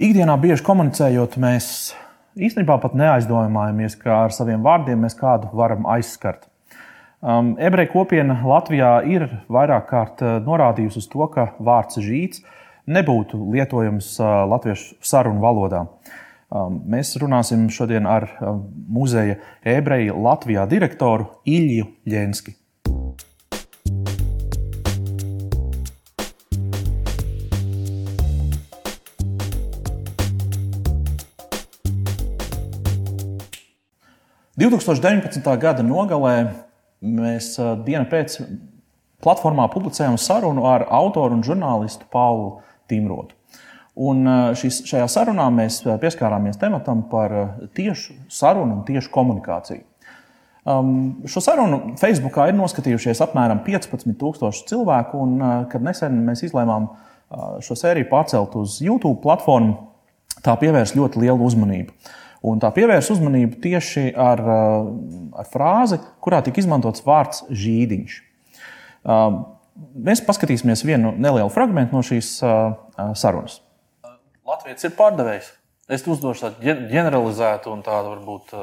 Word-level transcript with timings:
Ikdienā 0.00 0.32
bieži 0.40 0.64
komunicējot, 0.64 1.34
mēs 1.36 1.66
īstenībā 2.40 2.78
pat 2.80 2.94
neaizdomājamies, 2.96 3.98
ka 4.00 4.14
ar 4.22 4.32
saviem 4.32 4.62
vārdiem 4.64 5.02
mēs 5.04 5.12
kādu 5.18 5.50
varam 5.52 5.84
aizskart. 5.92 6.46
Um, 7.20 7.50
ebreju 7.60 7.90
kopiena 7.92 8.38
Latvijā 8.48 8.94
ir 9.04 9.26
vairāk 9.52 9.90
kārt 9.90 10.22
uh, 10.24 10.38
norādījusi 10.40 11.02
uz 11.02 11.08
to, 11.12 11.26
ka 11.34 11.50
vārds 11.60 12.00
žīts 12.00 12.40
nebūtu 12.88 13.42
lietojams 13.52 14.08
uh, 14.22 14.30
latviešu 14.48 14.96
sarunu 15.04 15.44
valodā. 15.44 15.84
Um, 16.48 16.80
mēs 16.96 17.12
runāsim 17.20 17.68
šodien 17.68 18.08
ar 18.08 18.24
um, 18.40 18.64
muzeja 18.96 19.36
ebreju 19.68 20.16
Latvijā 20.16 20.64
direktoru 20.70 21.28
Ilju 21.44 21.92
Ļenski. 22.08 22.56
2019. 34.60 35.40
gada 35.56 35.80
nogalē 35.80 36.34
mēs 37.00 37.54
dienu 37.86 38.04
pēc 38.10 38.34
platformā 39.24 39.64
publicējām 39.72 40.18
sarunu 40.20 40.66
ar 40.68 40.84
autoru 40.92 41.38
un 41.38 41.44
žurnālistu 41.46 42.04
Paulu 42.12 42.58
Timrotu. 42.90 43.32
Un 44.00 44.28
šis, 44.60 44.82
šajā 44.88 45.06
sarunā 45.08 45.46
mēs 45.54 45.80
pieskārāmies 46.02 46.60
tematam 46.60 47.06
par 47.08 47.32
tiešu 47.76 48.18
sarunu 48.28 48.76
un 48.76 48.84
tiešu 48.84 49.08
komunikāciju. 49.16 49.86
Um, 50.68 50.92
šo 51.24 51.40
sarunu 51.40 51.96
Facebookā 52.00 52.50
ir 52.50 52.60
noskatījušies 52.60 53.24
apmēram 53.24 53.64
15,000 53.64 54.68
cilvēku, 54.68 55.24
un 55.24 55.40
kad 55.72 55.80
nesen 55.84 56.20
mēs 56.26 56.44
izlēmām 56.50 56.92
šo 57.64 57.80
sēriju 57.80 58.12
pārcelt 58.12 58.60
uz 58.60 58.76
YouTube 58.84 59.22
platformu, 59.24 59.78
tā 60.44 60.52
pievērs 60.60 60.98
ļoti 61.00 61.24
lielu 61.24 61.48
uzmanību. 61.48 61.96
Un 62.46 62.60
tā 62.62 62.70
pievērsa 62.72 63.12
uzmanību 63.14 63.58
tieši 63.60 64.10
ar, 64.16 64.40
uh, 64.40 64.90
ar 65.42 65.48
frāzi, 65.52 66.00
kurā 66.24 66.40
tika 66.44 66.62
izmantots 66.62 67.04
vārds 67.04 67.44
žīdiņš. 67.52 68.14
Uh, 69.04 69.42
mēs 69.96 70.22
paskatīsimies 70.24 70.84
vienu 70.88 71.12
nelielu 71.16 71.52
fragment 71.52 71.92
no 71.92 72.00
šīs 72.06 72.38
uh, 72.44 72.78
sarunas. 73.18 73.60
Latvijas 74.48 74.88
ir 74.88 74.96
pārdevējs. 74.96 75.52
Es 75.90 76.06
uzdošu 76.06 76.46
tādu 76.46 76.72
ģeneralizētu 76.90 77.72
un 77.74 77.82
tādu 77.84 78.14
varbūt. 78.14 78.54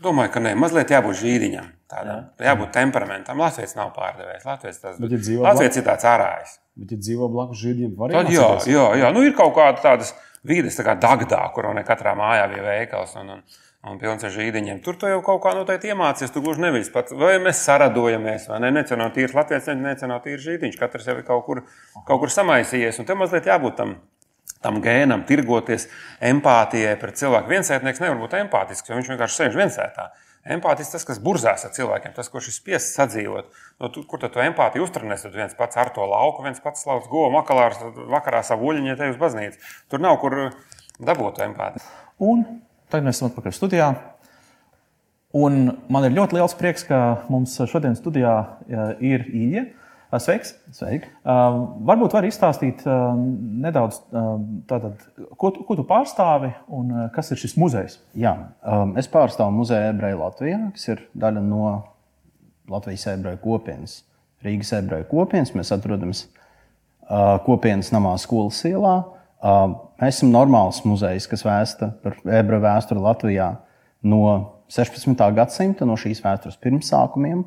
Domāju, 0.00 0.32
ka 0.34 0.40
nē, 0.44 0.54
mazliet 0.56 0.92
jābūt 0.94 1.18
žīdiņam. 1.20 1.68
Tādam. 1.90 2.26
Jā. 2.38 2.52
Jābūt 2.52 2.70
temperamentam. 2.76 3.40
Latvijas 3.42 3.74
nav 3.76 3.90
pārdevējs. 3.96 4.44
Latvijas, 4.46 4.78
tas, 4.80 4.98
bet, 5.02 5.16
ja 5.16 5.40
Latvijas 5.42 5.80
ir 5.80 5.86
tāds 5.88 6.06
ārājs. 6.06 6.52
Bet, 6.78 6.94
ja 6.94 7.00
dzīvo 7.02 7.28
blakus 7.32 7.58
žīdiņam, 7.60 7.96
var 7.98 8.14
arī. 8.20 8.36
Jā, 8.36 8.50
jā, 8.70 8.84
jā. 9.02 9.10
Nu, 9.16 9.24
ir 9.26 9.34
kaut 9.38 9.56
kāda 9.58 9.82
tādas 9.82 10.14
vīdes, 10.46 10.78
tā 10.78 10.86
kā 10.86 10.94
Dagdā, 11.00 11.40
kur 11.54 11.68
ne 11.76 11.82
katrā 11.86 12.14
mājā 12.18 12.46
bija 12.52 12.64
veikals. 12.68 13.16
Un, 13.20 13.34
un, 13.34 13.42
un 13.90 13.98
pilns 14.00 14.24
ar 14.24 14.32
žīdiņiem. 14.36 14.78
Tur 14.86 15.00
tu 15.00 15.10
jau 15.10 15.18
kaut 15.26 15.42
kā 15.44 15.52
noteikti 15.58 15.90
iemācies. 15.90 16.32
Tu 16.32 16.44
gluži 16.44 16.64
nevis 16.64 16.92
pat, 16.94 17.10
vai 17.16 17.34
mēs 17.42 17.64
saradojamies, 17.66 18.46
vai 18.52 18.62
ne? 18.64 18.72
Necenot 18.78 19.16
tīri 19.16 19.36
Latvijas, 19.36 19.68
necenot 19.74 20.24
tīri 20.24 20.40
žīdiņš. 20.46 20.78
Katrs 20.80 21.10
jau 21.10 21.18
ir 21.18 21.26
kaut 21.26 21.44
kur, 21.48 21.64
kaut 22.06 22.22
kur 22.22 22.32
samaisījies. 22.32 23.02
Un 23.02 23.10
tev 23.10 23.18
mazliet 23.20 23.50
jābūt 23.50 23.76
tam, 23.82 23.98
tam 24.64 24.80
gēnam, 24.84 25.24
tirgoties 25.28 25.86
empātijai 26.30 26.96
pret 27.00 27.20
cilvēku. 27.20 27.50
Viensētnieks 27.52 28.02
nevar 28.02 28.18
būt 28.20 28.36
empātisks, 28.42 28.90
jo 28.90 28.98
viņš 28.98 29.12
vienkārši 29.14 29.40
sēž 29.40 29.56
viensētā. 29.56 30.10
Empātisks 30.56 30.94
tas, 30.94 31.04
kas 31.04 31.18
burzās 31.20 31.66
ar 31.68 31.72
cilvēkiem, 31.76 32.14
tas, 32.16 32.30
kurš 32.32 32.48
ir 32.48 32.56
spiests 32.56 32.94
sadzīvot. 32.96 33.50
No, 33.80 33.90
tu, 33.92 34.06
kur 34.08 34.22
tad 34.22 34.32
tu 34.32 34.40
empātiju 34.40 34.86
uztrenēsi? 34.86 35.26
Tad 35.28 35.36
viens 35.36 35.56
pats 35.58 35.76
ar 35.80 35.92
to 35.92 36.06
lauku, 36.08 36.44
viens 36.46 36.62
pats 36.64 36.86
slauc 36.86 37.08
govu, 37.12 37.28
makalārs, 37.34 37.82
vakarā 38.08 38.40
savu 38.46 38.70
uļņu, 38.70 38.88
ja 38.88 38.96
te 38.96 39.10
uz 39.12 39.20
baznīcu. 39.20 39.60
Tur 39.92 40.00
nav 40.00 40.16
kur 40.22 40.38
dabūt 40.96 41.42
empātiju. 41.44 41.84
Un 42.24 42.46
tagad 42.88 43.08
mēs 43.08 43.20
esam 43.20 43.28
atpakaļ 43.28 43.56
studijā. 43.56 43.90
Un 45.36 45.60
man 45.92 46.08
ir 46.08 46.16
ļoti 46.16 46.40
liels 46.40 46.56
prieks, 46.58 46.88
ka 46.88 47.02
mums 47.30 47.54
šodien 47.70 47.94
studijā 47.98 48.34
ir 48.98 49.28
Ilija. 49.28 49.68
Sveiks! 50.18 50.56
Sveiki. 50.74 51.06
Uh, 51.22 51.60
varbūt 51.86 52.16
var 52.16 52.26
izstāstīt 52.26 52.80
uh, 52.82 53.12
nedaudz, 53.62 54.00
uh, 54.10 54.32
tātad, 54.66 55.04
ko, 55.38 55.52
tu, 55.54 55.62
ko 55.68 55.76
tu 55.78 55.84
pārstāvi 55.86 56.50
un 56.74 56.88
uh, 56.90 57.04
kas 57.14 57.30
ir 57.30 57.38
šis 57.38 57.54
muzejs? 57.60 58.00
Jā, 58.18 58.32
um, 58.66 58.96
es 58.98 59.06
pārstāvu 59.12 59.54
muzeju 59.60 59.92
ebreju 59.92 60.18
Latvijā, 60.18 60.58
kas 60.74 60.88
ir 60.90 61.04
daļa 61.14 61.44
no 61.46 61.68
Latvijas 62.70 63.06
ebreju 63.12 63.38
kopienas. 63.44 64.00
Rīgas 64.42 64.72
ebreju 64.80 65.06
kopienas 65.12 65.54
mēs 65.54 65.70
atrodamies 65.76 66.24
uh, 66.26 67.38
kopienas 67.46 67.92
namā 67.94 68.16
skolas 68.18 68.58
ielā. 68.66 68.96
Uh, 69.38 69.76
mēs 70.02 70.18
esam 70.18 70.34
normāls 70.34 70.82
muzejs, 70.82 71.30
kas 71.30 71.46
vēsta 71.46 71.92
par 72.02 72.18
ebreju 72.26 72.66
vēsturi 72.66 73.06
Latvijā 73.06 73.52
no 74.10 74.24
16. 74.74 75.14
gadsimta, 75.38 75.86
no 75.86 75.94
šīs 75.94 76.18
vēstures 76.26 76.58
pirmsākumiem, 76.58 77.46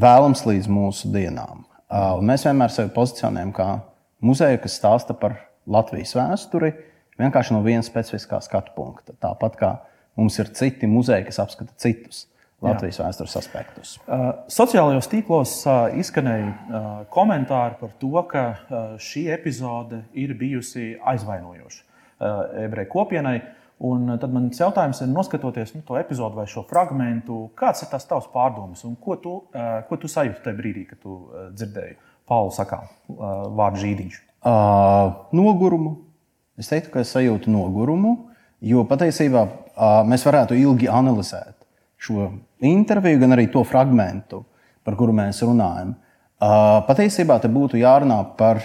vēlams 0.00 0.46
līdz 0.48 0.72
mūsu 0.72 1.12
dienām. 1.12 1.66
Uh, 1.84 2.16
un 2.18 2.28
mēs 2.28 2.46
vienmēr 2.46 2.72
sevi 2.72 2.92
pozicionējam 2.94 3.52
kā 3.54 3.68
muzeju, 4.24 4.60
kas 4.64 4.78
stāsta 4.80 5.16
par 5.18 5.36
Latvijas 5.70 6.14
vēsturi 6.16 6.72
vienkārši 7.20 7.54
no 7.54 7.62
vienas 7.64 7.88
specifiskā 7.90 8.40
skatu 8.44 8.74
punkta. 8.76 9.16
Tāpat 9.22 9.58
kā 9.60 9.72
mums 10.18 10.38
ir 10.40 10.50
citi 10.56 10.88
muzeji, 10.90 11.26
kas 11.28 11.42
apskata 11.44 11.76
citus. 11.80 12.26
Latvijas 12.64 12.96
Jā. 12.96 13.04
vēstures 13.04 13.34
aspektus. 13.36 13.90
Uh, 14.06 14.30
sociālajos 14.48 15.08
tīklos 15.12 15.52
uh, 15.68 15.90
izskanēja 16.00 16.46
uh, 16.48 16.86
komentāri 17.12 17.76
par 17.80 17.90
to, 18.00 18.14
ka 18.30 18.44
uh, 18.54 18.94
šī 18.96 19.26
epizode 19.34 20.00
ir 20.16 20.32
bijusi 20.38 20.94
aizvainojoša 21.12 21.82
uh, 21.82 22.38
ebreju 22.64 22.88
kopienai. 22.94 23.34
Un 23.84 24.06
tad 24.22 24.30
man 24.30 24.46
jautājums 24.54 25.00
ir, 25.02 25.10
noskatoties 25.10 25.72
nu, 25.74 25.82
to 25.86 25.96
epizodu 25.98 26.38
vai 26.38 26.46
šo 26.50 26.62
fragment, 26.68 27.26
kāds 27.58 27.82
ir 27.82 27.90
tas 27.90 28.06
tavs 28.06 28.28
pārdoms 28.32 28.84
un 28.86 28.94
ko 29.00 29.16
tu, 29.18 29.34
uh, 29.50 29.80
ko 29.88 29.98
tu 29.98 30.10
sajūti 30.10 30.44
tajā 30.44 30.58
brīdī, 30.58 30.84
kad 30.92 31.00
tu 31.02 31.16
uh, 31.16 31.48
dzirdēji 31.56 31.96
Pauli 32.30 32.54
sakām 32.54 32.86
uh, 32.86 33.50
vārdu 33.58 33.82
žīdiņš? 33.82 34.20
Uh, 34.44 35.26
nogurumu. 35.36 35.96
Es 36.60 36.70
teiktu, 36.70 36.92
ka 36.94 37.02
es 37.02 37.10
sajūtu 37.10 37.50
nogurumu, 37.50 38.14
jo 38.62 38.84
patiesībā 38.86 39.42
uh, 39.42 39.98
mēs 40.06 40.22
varētu 40.24 40.56
ilgi 40.60 40.88
analizēt 40.88 41.58
šo 41.98 42.28
interviju, 42.64 43.18
gan 43.24 43.34
arī 43.34 43.48
to 43.50 43.64
fragment, 43.66 44.36
par 44.86 44.96
kuru 45.00 45.16
mēs 45.16 45.42
runājam. 45.42 45.96
Uh, 46.38 46.78
patiesībā 46.86 47.40
te 47.42 47.50
būtu 47.50 47.80
jārunā 47.80 48.20
par 48.38 48.62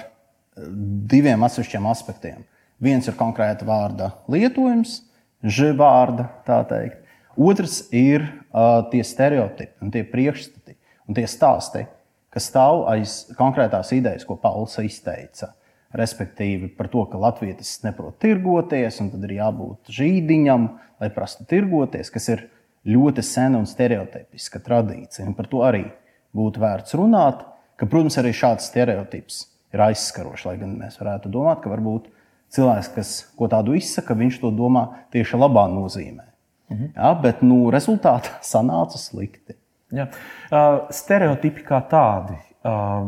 diviem 1.10 1.44
atsevišķiem 1.48 1.88
aspektiem. 1.90 2.44
Viens 2.80 3.08
ir 3.12 3.18
konkrēta 3.20 3.68
vārda 3.68 4.14
lietojums, 4.32 5.02
žvārda, 5.44 6.30
tā 6.48 6.62
teikt. 6.70 7.06
Otrs 7.40 7.86
ir 7.96 8.24
uh, 8.24 8.86
tie 8.92 9.04
stereotipi 9.06 9.84
un 9.84 9.92
tie 9.94 10.04
priekšstati 10.08 10.76
un 11.08 11.18
tie 11.18 11.26
stāsti, 11.28 11.86
kas 12.34 12.50
stāv 12.52 12.86
aiz 12.92 13.22
konkrētās 13.38 13.94
idejas, 13.96 14.26
ko 14.28 14.38
Pauls 14.40 14.78
izteica. 14.84 15.54
Respektīvi 15.96 16.70
par 16.78 16.88
to, 16.92 17.02
ka 17.10 17.18
latvietis 17.18 17.80
neprot 17.82 18.20
tirgoties, 18.22 19.00
un 19.02 19.10
tad 19.10 19.24
ir 19.26 19.40
jābūt 19.40 19.90
žīdiņam, 19.96 20.68
lai 21.02 21.10
prastu 21.16 21.48
tirgoties, 21.50 22.12
kas 22.14 22.30
ir 22.30 22.46
ļoti 22.86 23.24
sena 23.26 23.58
un 23.58 23.66
stereotipiska 23.68 24.62
tradīcija. 24.66 25.26
Un 25.26 25.34
par 25.38 25.50
to 25.50 25.64
arī 25.66 25.88
būtu 26.36 26.62
vērts 26.62 26.94
runāt, 27.00 27.42
ka, 27.80 27.88
protams, 27.90 28.20
arī 28.22 28.36
šāds 28.38 28.70
stereotips 28.70 29.42
ir 29.74 29.84
aizskarošs, 29.90 30.46
lai 30.46 30.60
gan 30.62 30.78
mēs 30.78 31.00
varētu 31.02 31.32
domāt, 31.34 31.64
ka 31.64 31.74
varbūt 31.74 32.12
cilvēks, 32.56 32.90
kas 32.96 33.14
ko 33.38 33.50
tādu 33.52 33.76
izsaka, 33.78 34.18
viņš 34.18 34.42
to 34.42 34.52
domā 34.56 34.86
tieši 35.14 35.40
labā 35.40 35.68
nozīmē. 35.72 36.26
Mhm. 36.70 36.92
Ja, 36.96 37.14
bet 37.18 37.44
nu, 37.46 37.68
rezultātā 37.74 38.40
sanāca 38.54 39.02
slikti. 39.02 39.58
Ja. 39.94 40.06
Uh, 40.54 40.84
stereotipi 40.94 41.64
kā 41.66 41.80
tādi, 41.90 42.36
uh, 42.62 43.08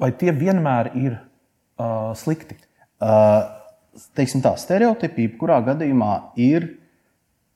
vai 0.00 0.12
tie 0.16 0.32
vienmēr 0.32 0.94
ir 0.96 1.18
uh, 1.18 2.14
slikti? 2.16 2.56
Uh, 3.02 3.42
teiksim 4.16 4.40
tā, 4.44 4.54
stereotipi, 4.56 5.26
kurā 5.36 5.58
gadījumā 5.66 6.12
ir 6.40 6.70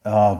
uh, 0.04 0.36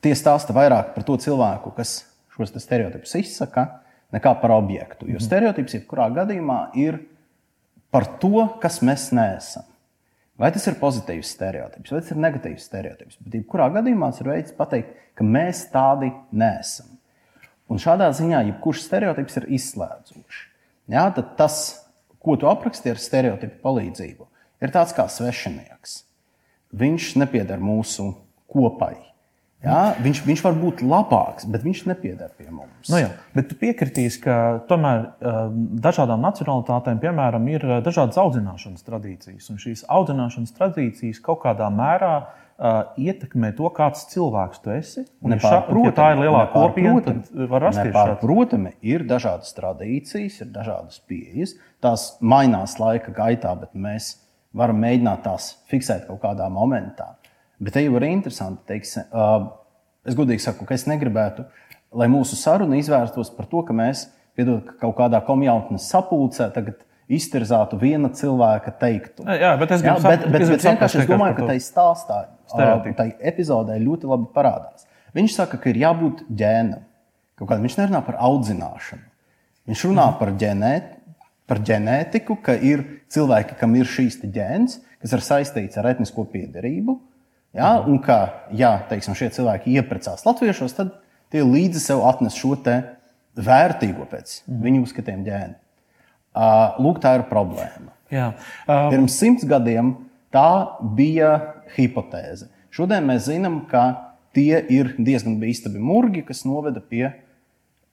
tie 0.00 0.14
stāsta 0.16 0.56
vairāk 0.56 0.94
par 0.94 1.04
to 1.04 1.18
cilvēku, 1.20 1.74
kas 1.76 1.98
šos 2.32 2.54
stereotipus 2.56 3.12
izsaka, 3.20 3.66
nekā 4.14 4.32
par 4.40 4.56
objektu. 4.56 5.04
Jo 5.10 5.18
mhm. 5.18 5.26
stereotips, 5.28 5.76
jebkurā 5.76 6.08
gadījumā, 6.16 6.60
ir 6.80 7.02
par 7.92 8.06
to, 8.22 8.46
kas 8.62 8.80
mēs 8.86 9.10
neesam. 9.16 9.66
Vai 10.40 10.48
tas 10.54 10.64
ir 10.70 10.78
pozitīvs 10.80 11.34
stereotips, 11.34 11.92
vai 11.92 12.00
tas 12.00 12.14
ir 12.14 12.20
negatīvs 12.22 12.64
stereotips. 12.64 13.18
Bet, 13.20 13.34
jebkurā 13.42 13.66
gadījumā, 13.74 14.08
tas 14.12 14.22
ir 14.22 14.30
veids 14.30 14.54
pateikt, 14.56 14.94
ka 15.18 15.26
mēs 15.26 15.66
tādi 15.72 16.08
neesam. 16.32 16.94
Un 17.70 17.78
šādā 17.82 18.08
ziņā, 18.16 18.40
jebkurš 18.48 18.86
stereotips 18.86 19.36
ir 19.36 19.50
izslēdzošs. 19.58 20.40
Jā, 20.90 21.04
tas, 21.38 21.58
ko 22.24 22.38
tu 22.40 22.48
apraksti 22.50 22.94
ar 22.94 23.02
stereotipu 23.02 23.60
palīdzību, 23.62 24.26
ir 24.64 24.72
tāds 24.74 24.96
kā 24.96 25.04
svešinieks. 25.12 26.00
Viņš 26.80 27.12
nepieder 27.20 27.60
mūsu 27.62 28.08
kopai. 28.50 28.96
Jā, 29.60 29.80
viņš, 30.00 30.22
viņš 30.24 30.42
var 30.46 30.54
būt 30.56 30.80
labāks, 30.80 31.44
bet 31.52 31.64
viņš 31.66 31.82
nepieder 31.90 32.30
pie 32.38 32.46
mums. 32.48 32.88
Nu 32.88 33.02
jā, 33.02 33.10
bet 33.36 33.50
tu 33.50 33.58
piekritīsi, 33.60 34.22
ka 34.24 34.34
tomēr 34.70 35.02
uh, 35.04 35.40
dažādām 35.84 36.22
nacionalitātēm, 36.24 37.00
piemēram, 37.02 37.48
ir 37.52 37.66
uh, 37.68 37.74
dažādas 37.84 38.16
audzināšanas 38.22 38.86
tradīcijas. 38.86 39.50
Un 39.52 39.60
šīs 39.60 39.84
audzināšanas 39.84 40.56
tradīcijas 40.56 41.20
kaut 41.26 41.42
kādā 41.44 41.68
mērā 41.76 42.14
uh, 42.24 42.80
ietekmē 42.96 43.52
to, 43.60 43.68
kāds 43.76 44.06
cilvēks 44.14 44.64
tu 44.64 44.72
esi. 44.78 45.04
Un, 45.20 45.36
ja, 45.36 45.52
ja 45.68 45.92
tā 45.92 46.08
ir 46.14 46.24
lielā 46.24 46.46
kopiena, 46.56 46.96
tad 47.04 47.30
var 47.52 47.68
rasties 47.68 47.92
šāds. 47.92 48.18
Protams, 48.24 48.80
ir 48.80 49.04
dažādas 49.12 49.52
tradīcijas, 49.60 50.40
ir 50.40 50.52
dažādas 50.56 51.04
pieejas. 51.04 51.58
Tās 51.84 52.14
mainās 52.24 52.80
laika 52.80 53.12
gaitā, 53.12 53.52
bet 53.60 53.76
mēs 53.76 54.14
varam 54.56 54.80
mēģināt 54.82 55.26
tās 55.28 55.52
fiksēt 55.68 56.08
kaut 56.08 56.24
kādā 56.24 56.48
momentā. 56.48 57.12
Bet 57.60 57.74
te 57.76 57.82
jau 57.84 57.96
ir 57.98 58.06
interesanti. 58.08 58.62
Teiksim, 58.70 59.04
es 60.08 60.16
godīgi 60.16 60.40
saku, 60.40 60.64
ka 60.68 60.74
es 60.74 60.86
negribētu, 60.88 61.44
lai 61.92 62.06
mūsu 62.08 62.38
saruna 62.38 62.78
izvērstos 62.80 63.32
par 63.36 63.46
to, 63.50 63.62
ka 63.68 63.74
mēs 63.76 64.06
piedod, 64.38 64.62
ka 64.64 64.78
kaut 64.86 64.96
kādā 64.96 65.20
komjautnes 65.26 65.88
sapulcē 65.90 66.50
tagad 66.54 66.78
iztirzātu 67.10 67.76
viena 67.80 68.08
cilvēka 68.14 68.72
teiktu. 68.80 69.24
Jā, 69.26 69.56
bet 69.58 69.72
es, 69.74 69.82
Jā, 69.82 69.96
bet, 69.98 70.24
bet, 70.30 70.46
bet 70.48 70.62
vienkārši 70.62 71.00
es 71.02 71.08
domāju, 71.10 71.36
ka 71.40 71.48
tai 71.50 71.56
stāstā, 71.60 72.20
Stereotipi. 72.50 72.94
tai 72.96 73.08
epizodē 73.32 73.76
ļoti 73.82 74.08
labi 74.10 74.28
parādās. 74.34 74.86
Viņš 75.14 75.34
saka, 75.34 75.58
ka 75.58 75.68
ir 75.72 75.80
jābūt 75.82 76.22
ģēnam. 76.30 76.84
Kaut 77.36 77.48
kādā 77.50 77.64
viņš 77.64 77.76
nerunā 77.80 78.00
par 78.06 78.16
audzināšanu. 78.22 79.02
Viņš 79.68 79.84
runā 79.90 80.06
Mhm. 80.10 80.18
par, 80.18 80.30
ģenēt, 80.38 80.84
par 81.50 81.58
ģenētiku, 81.58 82.36
ka 82.42 82.52
ir 82.54 82.84
cilvēki, 83.10 83.58
kam 83.58 83.74
ir 83.74 83.84
šīs 83.84 84.20
ģēns, 84.22 84.78
kas 85.02 85.12
ir 85.12 85.18
saistīts 85.18 85.76
ar 85.78 85.84
etnisko 85.90 86.24
piedarību. 86.30 86.98
Ja? 87.56 87.78
Un 87.86 87.98
ka, 88.04 88.18
ja 88.54 88.76
teiksim, 88.90 89.16
šie 89.18 89.30
cilvēki 89.34 89.74
ieprecās 89.78 90.24
latviešos, 90.26 90.76
tad 90.76 90.94
tie 91.32 91.42
līdzi 91.46 91.82
sev 91.82 92.04
atnes 92.08 92.38
šo 92.38 92.56
vērtīgo 93.40 94.06
pēc 94.10 94.40
viņu 94.46 94.84
uzskatiem 94.84 95.24
ģēnu. 95.26 95.56
Uh, 96.30 96.78
Lūk, 96.82 97.00
tā 97.02 97.16
ir 97.18 97.26
problēma. 97.30 97.90
Jā, 98.10 98.32
uh, 98.66 98.88
Pirms 98.92 99.16
simts 99.18 99.46
gadiem 99.48 99.94
tā 100.34 100.78
bija 100.94 101.32
hipotēze. 101.74 102.50
Šodien 102.74 103.06
mēs 103.06 103.26
zinām, 103.26 103.64
ka 103.70 104.14
tie 104.36 104.60
ir 104.70 104.94
diezgan 104.98 105.40
bīstami 105.40 105.82
murgi, 105.82 106.22
kas 106.26 106.44
noveda 106.46 106.82
pie 106.82 107.08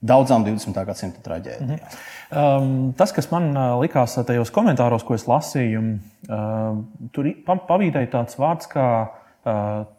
daudzām 0.06 0.46
20. 0.46 0.78
gadsimta 0.86 1.24
traģēdijām. 1.26 1.96
Um, 2.30 2.74
tas, 2.98 3.14
kas 3.16 3.32
man 3.32 3.50
likās 3.82 4.14
tajos 4.28 4.52
komentāros, 4.54 5.06
ko 5.06 5.18
es 5.18 5.26
lasīju, 5.30 5.82
uh, 6.30 7.10
tur 7.16 7.32
pavīdēja 7.48 8.12
tāds 8.14 8.38
vārds, 8.38 8.70
kā 8.70 8.86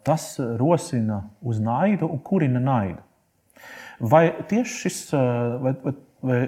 tas 0.05 0.25
rosina 0.61 1.23
uz 1.41 1.61
naidu 1.63 2.09
un 2.11 2.21
kurina 2.25 2.61
naidu. 2.61 3.01
Vai 3.99 4.29
tieši 4.51 4.75
šis, 4.83 4.99
vai, 5.63 5.73
vai, 5.83 5.95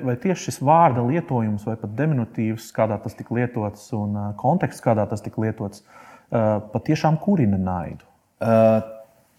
vai, 0.05 0.17
tieši 0.21 0.51
šis 0.51 0.61
vārda 0.67 1.03
lietojums, 1.07 1.65
vai 1.67 1.79
pat 1.81 1.95
diminutīvs, 1.99 2.69
kādā 2.77 2.99
tas 3.03 3.17
tika 3.19 3.35
lietots, 3.39 3.89
un 3.97 4.19
konteksts, 4.39 4.85
kādā 4.85 5.07
tas 5.11 5.25
tika 5.25 5.43
lietots, 5.43 5.83
patiešām 6.31 7.19
kurina 7.23 7.59
naidu? 7.59 8.07
Uh, 8.41 8.81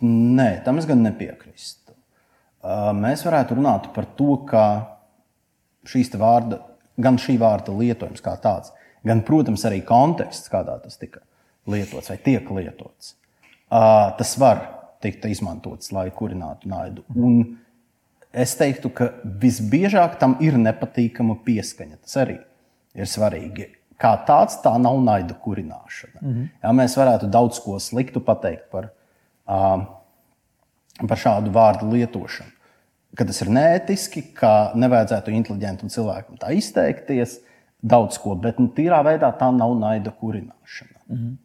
nē, 0.06 0.50
tam 0.66 0.78
es 0.78 0.86
gan 0.90 1.02
nepiekrīstu. 1.02 1.96
Uh, 2.62 2.92
mēs 2.94 3.24
varētu 3.26 3.58
runāt 3.58 3.88
par 3.96 4.06
to, 4.18 4.36
ka 4.50 4.66
šīs 5.90 6.14
vārda, 6.22 6.60
gan 7.02 7.18
šī 7.22 7.40
vārda 7.42 7.74
lietojums 7.74 8.22
kā 8.22 8.36
tāds, 8.44 8.70
gan, 9.08 9.24
protams, 9.26 9.64
arī 9.66 9.82
konteksts, 9.88 10.52
kādā 10.54 10.78
tas 10.84 11.00
tika 11.02 11.24
lietots 11.72 12.12
vai 12.12 12.20
tiek 12.22 12.52
lietots, 12.54 13.16
tas 14.18 14.36
var 14.40 14.62
tikt 15.02 15.26
izmantots, 15.32 15.92
lai 15.96 16.10
kurinātu 16.14 16.70
naidu. 16.70 17.04
Un 17.16 17.58
es 18.32 18.54
teiktu, 18.60 18.92
ka 18.94 19.12
visbiežāk 19.42 20.18
tam 20.22 20.38
ir 20.44 20.58
nepatīkama 20.60 21.40
pieskaņa. 21.46 22.02
Tas 22.06 22.18
arī 22.24 22.38
ir 22.98 23.10
svarīgi. 23.10 23.68
Kā 24.02 24.16
tāds, 24.26 24.58
tā 24.64 24.74
nav 24.82 24.98
naida 25.04 25.36
kurināšana. 25.38 26.22
Mm 26.22 26.34
-hmm. 26.34 26.48
ja, 26.64 26.72
mēs 26.72 26.98
varētu 26.98 27.30
daudz 27.30 27.60
ko 27.60 27.80
sliktu 27.80 28.20
pateikt 28.20 28.72
par, 28.72 28.90
uh, 29.48 29.86
par 31.08 31.18
šādu 31.18 31.52
vārdu 31.52 31.92
lietošanu. 31.92 32.50
Ka 33.16 33.26
tas 33.26 33.42
ir 33.42 33.50
neētiski, 33.50 34.22
ka 34.34 34.72
nevajadzētu 34.76 35.32
inteliģentam 35.32 35.90
cilvēkam 35.90 36.38
tā 36.38 36.54
izteikties, 36.56 37.40
daudz 37.82 38.18
ko, 38.18 38.36
bet 38.36 38.60
nu, 38.60 38.68
tīrā 38.68 39.04
veidā 39.04 39.32
tā 39.38 39.52
nav 39.58 39.78
naida 39.80 40.12
kurināšana. 40.12 41.00
Mm 41.08 41.18
-hmm. 41.18 41.36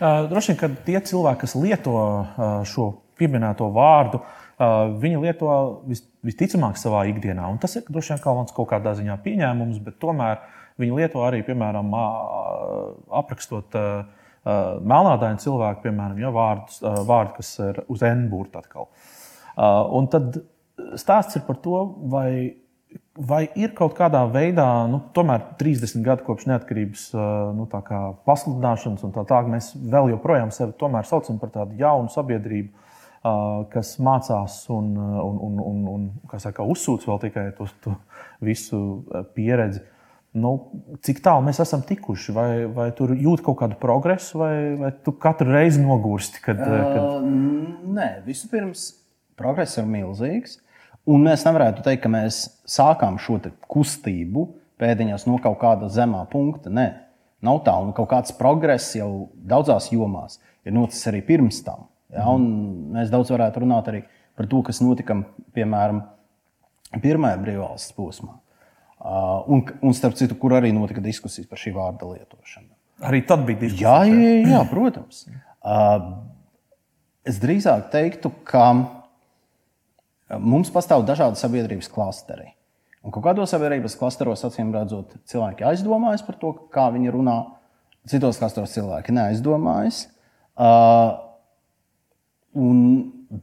Uh, 0.00 0.24
Droši 0.30 0.52
vien, 0.52 0.58
ka 0.60 0.70
tie 0.86 0.98
cilvēki, 1.10 1.44
kas 1.44 1.54
lieto 1.58 1.94
uh, 1.96 2.56
šo 2.68 2.88
pieminēto 3.18 3.68
vārdu, 3.74 4.20
uh, 4.20 4.90
viņi 5.00 5.22
lieto 5.22 5.54
vis, 5.88 6.04
visticamāk 6.26 6.78
savā 6.80 7.04
ikdienā. 7.10 7.46
Un 7.50 7.60
tas 7.62 7.76
ir 7.78 7.86
droši 7.88 8.14
vien 8.14 8.22
kaut, 8.24 8.52
kaut 8.56 8.70
kādā 8.72 8.94
ziņā 8.98 9.16
pieņēmums, 9.24 9.80
bet 9.84 10.00
tomēr 10.02 10.42
viņi 10.80 10.98
lieto 10.98 11.22
arī, 11.22 11.44
piemēram, 11.46 11.92
aprakstot 13.14 13.76
melnādainu 14.44 15.38
cilvēku, 15.38 15.84
piemēram, 15.84 16.18
ja, 16.18 16.32
vārdus, 16.34 16.80
vārdu, 16.82 17.36
kas 17.36 17.52
ir 17.62 17.78
uz 17.94 18.02
N 18.04 18.24
burta 18.32 18.58
atkal. 18.64 18.88
Un 19.94 20.08
tad 20.10 20.40
stāsts 20.98 21.38
ir 21.38 21.44
par 21.46 21.60
to, 21.62 21.78
vai 22.10 22.56
Vai 23.14 23.44
ir 23.54 23.70
kaut 23.78 23.92
kādā 23.94 24.24
veidā, 24.26 24.66
nu, 24.90 24.98
tomēr 25.14 25.44
30 25.60 26.02
gadu 26.02 26.24
kopš 26.26 26.48
neatkarības 26.50 27.04
nu, 27.54 27.68
pasludināšanas, 28.26 29.04
un 29.06 29.12
tā 29.14 29.22
tālāk, 29.22 29.52
mēs 29.52 29.68
vēl 29.78 30.10
joprojām 30.16 30.50
sevi 30.50 30.74
saucam 31.06 31.38
par 31.38 31.52
tādu 31.54 31.78
jaunu 31.78 32.10
sabiedrību, 32.10 32.72
kas 33.70 33.94
mācās 34.02 34.56
un, 34.74 34.90
un, 34.98 35.38
un, 35.46 35.60
un, 35.62 35.86
un 35.94 36.42
saka, 36.42 36.66
uzsūc 36.66 37.06
vēl 37.06 37.22
tikai 37.28 37.46
to, 37.54 37.68
to 37.86 37.94
visu 38.42 39.04
pieredzi. 39.36 39.84
Nu, 40.34 40.56
cik 41.06 41.22
tālu 41.22 41.46
mēs 41.46 41.62
esam 41.62 41.84
tikuši? 41.86 42.34
Vai, 42.34 42.48
vai 42.66 42.88
tur 42.98 43.12
jūt 43.14 43.44
kaut 43.46 43.60
kādu 43.60 43.78
progresu, 43.78 44.40
vai, 44.42 44.54
vai 44.80 44.90
tu 45.06 45.14
katru 45.14 45.54
reizi 45.54 45.78
nogursti? 45.78 46.42
Kad, 46.42 46.58
kad... 46.58 46.98
Uh, 46.98 47.22
nē, 47.94 48.08
vispirms 48.26 48.88
progress 49.38 49.78
ir 49.78 49.86
milzīgs. 49.86 50.58
Un 51.10 51.24
mēs 51.26 51.44
nevarētu 51.44 51.84
teikt, 51.84 52.02
ka 52.06 52.10
mēs 52.12 52.44
sākām 52.70 53.18
šo 53.20 53.36
kustību 53.68 54.46
pēdiņās 54.80 55.26
no 55.28 55.36
kaut 55.42 55.58
kāda 55.60 55.90
zemā 55.92 56.22
punkta. 56.32 56.72
Nē, 56.72 56.86
nav 57.44 57.60
tā. 57.66 57.74
Un 57.80 57.92
kaut 57.96 58.08
kāds 58.12 58.32
progress 58.38 58.94
jau 58.96 59.28
daudzās 59.36 59.90
jomās 59.92 60.38
ir 60.64 60.72
noticis 60.76 61.10
arī 61.10 61.20
pirms 61.26 61.60
tam. 61.66 61.88
Ja? 62.08 62.26
Un 62.32 62.46
mēs 62.94 63.12
daudz 63.12 63.34
varētu 63.34 63.64
runāt 63.64 63.90
arī 63.92 64.04
par 64.34 64.48
to, 64.50 64.62
kas 64.66 64.80
notika 64.82 65.18
piemēram 65.54 66.00
pirmajā 67.02 67.40
brīvvalsts 67.42 67.94
posmā. 67.96 68.38
Uh, 69.04 69.42
un, 69.52 69.60
un 69.84 69.92
starp 69.92 70.16
citu, 70.16 70.38
kur 70.40 70.54
arī 70.56 70.70
notika 70.72 71.02
diskusijas 71.04 71.48
par 71.50 71.60
šī 71.60 71.74
vārda 71.74 72.08
lietošanu. 72.08 72.70
Arī 73.04 73.20
tad 73.28 73.42
bija 73.44 73.60
diskusija. 73.66 73.90
Jā, 73.90 74.04
jā, 74.08 74.54
jā 74.54 74.60
protams. 74.70 75.26
Uh, 75.60 76.06
es 77.28 77.36
drīzāk 77.42 77.90
teiktu, 77.92 78.32
ka 78.48 78.70
mums 80.40 80.70
pastāv 80.74 81.04
dažādi 81.06 81.40
sabiedrības 81.40 81.90
klasteri. 81.92 82.52
Un 83.04 83.12
kādos 83.12 83.52
sabiedrības 83.52 83.98
klasteros, 84.00 84.44
acīm 84.46 84.70
redzot, 84.72 85.12
cilvēki 85.28 85.66
aizdomājas 85.68 86.24
par 86.24 86.38
to, 86.40 86.54
kā 86.72 86.86
viņi 86.94 87.12
runā. 87.12 87.36
Citos 88.08 88.38
klasteros 88.40 88.72
cilvēki 88.72 89.12
neaizdomājas. 89.16 90.06
Uh, 90.54 91.16
un 92.56 92.78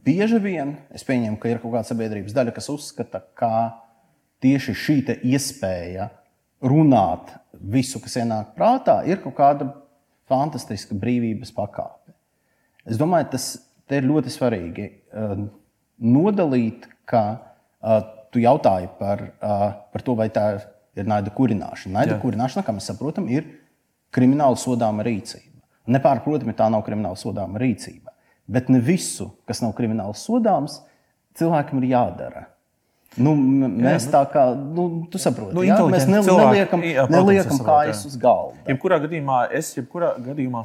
bieži 0.06 0.40
vien 0.42 0.76
es 0.94 1.06
pieņemu, 1.06 1.38
ka 1.38 1.50
ir 1.50 1.62
kaut 1.62 1.76
kāda 1.76 1.90
sabiedrības 1.90 2.34
daļa, 2.34 2.54
kas 2.56 2.70
uzskata, 2.72 3.22
ka 3.38 3.52
tieši 4.42 4.74
šī 4.74 4.96
iespēja 5.30 6.10
runāt 6.62 7.34
visu, 7.52 8.00
kas 8.02 8.18
ienāk 8.22 8.54
prātā, 8.58 9.00
ir 9.06 9.22
kaut 9.22 9.36
kāda 9.38 9.68
fantastiska 10.30 10.96
brīvības 10.98 11.54
pakāpe. 11.54 12.14
Es 12.86 12.98
domāju, 12.98 13.30
tas 13.34 13.52
ir 13.92 14.06
ļoti 14.08 14.32
svarīgi 14.32 14.88
uh, 14.88 15.44
nodalīt, 16.02 16.88
ka 17.08 17.22
uh, 17.38 18.02
tu 18.34 18.42
jautāji 18.42 18.90
par, 18.98 19.24
uh, 19.38 19.66
par 19.94 20.04
to, 20.04 20.16
vai 20.18 20.28
tā 20.34 20.46
ir 20.98 21.08
naida 21.08 21.32
kurināšana. 21.34 21.94
Naida 22.00 22.16
Jā. 22.16 22.20
kurināšana, 22.22 22.64
kā 22.66 22.74
mēs 22.76 22.90
saprotam, 22.90 23.28
ir 23.32 23.46
krimināla 24.12 24.58
sodāma 24.60 25.04
rīcība. 25.06 25.62
Nepārprotami, 25.92 26.54
tā 26.56 26.68
nav 26.70 26.84
krimināla 26.86 27.18
sodāma 27.18 27.60
rīcība. 27.62 28.12
Bet 28.52 28.68
ne 28.70 28.80
visu, 28.82 29.30
kas 29.48 29.62
nav 29.64 29.72
krimināli 29.78 30.18
sodāms, 30.18 30.80
cilvēkam 31.38 31.80
ir 31.82 31.92
jādara. 31.94 32.48
Nu, 33.20 33.34
mēs 33.36 34.06
tā 34.08 34.22
kā, 34.32 34.46
nu, 34.56 35.04
tu 35.12 35.20
saproti, 35.20 35.52
Nu, 35.52 35.64
jā, 35.66 35.76
mēs 35.92 36.06
ne, 36.08 36.22
cilvēki. 36.24 36.46
neliekam, 36.48 36.84
Jā, 36.86 37.02
protams, 37.04 37.16
neliekam 37.18 37.58
kājas 37.66 37.98
jā. 38.00 38.08
uz 38.08 38.14
galda. 38.22 38.62
Jebkurā 38.70 38.98
gadījumā 39.02 39.40
es, 39.58 39.72
jebkurā 39.76 40.14
gadījumā 40.24 40.62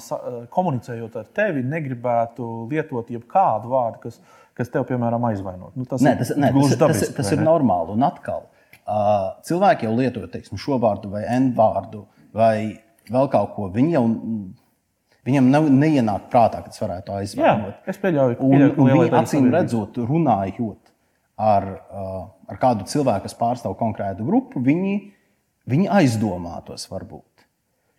komunicējot 0.56 1.18
ar 1.20 1.28
tevi, 1.36 1.66
negribētu 1.68 2.48
lietot 2.72 3.12
jebkādu 3.12 3.74
vārdu, 3.74 4.00
kas, 4.06 4.22
kas 4.58 4.72
tev, 4.74 4.86
piemēram, 4.90 5.26
aizvainot. 5.30 5.76
Nu, 5.78 5.86
tas 5.90 6.04
Nē, 6.04 6.16
tas, 6.20 6.34
nē, 6.36 6.52
tas, 6.54 6.62
tas, 6.62 6.70
tas, 6.70 6.80
dabiski, 6.84 7.16
tas 7.18 7.32
vai 7.32 7.38
ir 7.38 7.44
normāli. 7.46 7.96
Un 7.96 8.06
atkal, 8.08 8.48
uh, 8.84 9.28
cilvēki 9.48 9.88
jau 9.88 9.96
lieto 9.98 10.24
teiksim, 10.34 10.60
šo 10.62 10.80
vārdu 10.84 11.12
vai 11.14 11.26
N 11.38 11.52
vārdu 11.58 12.06
vai 12.36 12.56
vēl 13.10 13.30
kaut 13.34 13.54
ko. 13.58 13.70
Viņi 13.74 13.98
jau, 13.98 14.08
Viņam 15.28 15.50
nav, 15.52 15.66
neienāk 15.68 16.30
prātā, 16.32 16.62
ka 16.64 16.72
tas 16.72 16.80
varētu 16.80 17.12
Jā, 17.12 17.18
aizvainot. 17.20 17.80
es 17.92 17.98
pieļauju, 18.00 18.38
Un, 18.40 18.52
pieļauju 18.54 18.80
un 18.80 18.92
viņi 18.94 19.18
acīm 19.20 19.50
redzot, 19.52 19.98
runājot 20.00 20.94
ar, 21.36 21.68
uh, 21.92 22.22
ar 22.48 22.60
kādu 22.62 22.88
cilvēku, 22.88 23.26
kas 23.26 23.36
pārstāv 23.36 23.76
konkrētu 23.76 24.24
grupu, 24.24 24.62
viņi, 24.64 24.94
viņi 25.68 25.90
aizdomātos 26.00 26.88
varbūt. 26.88 27.44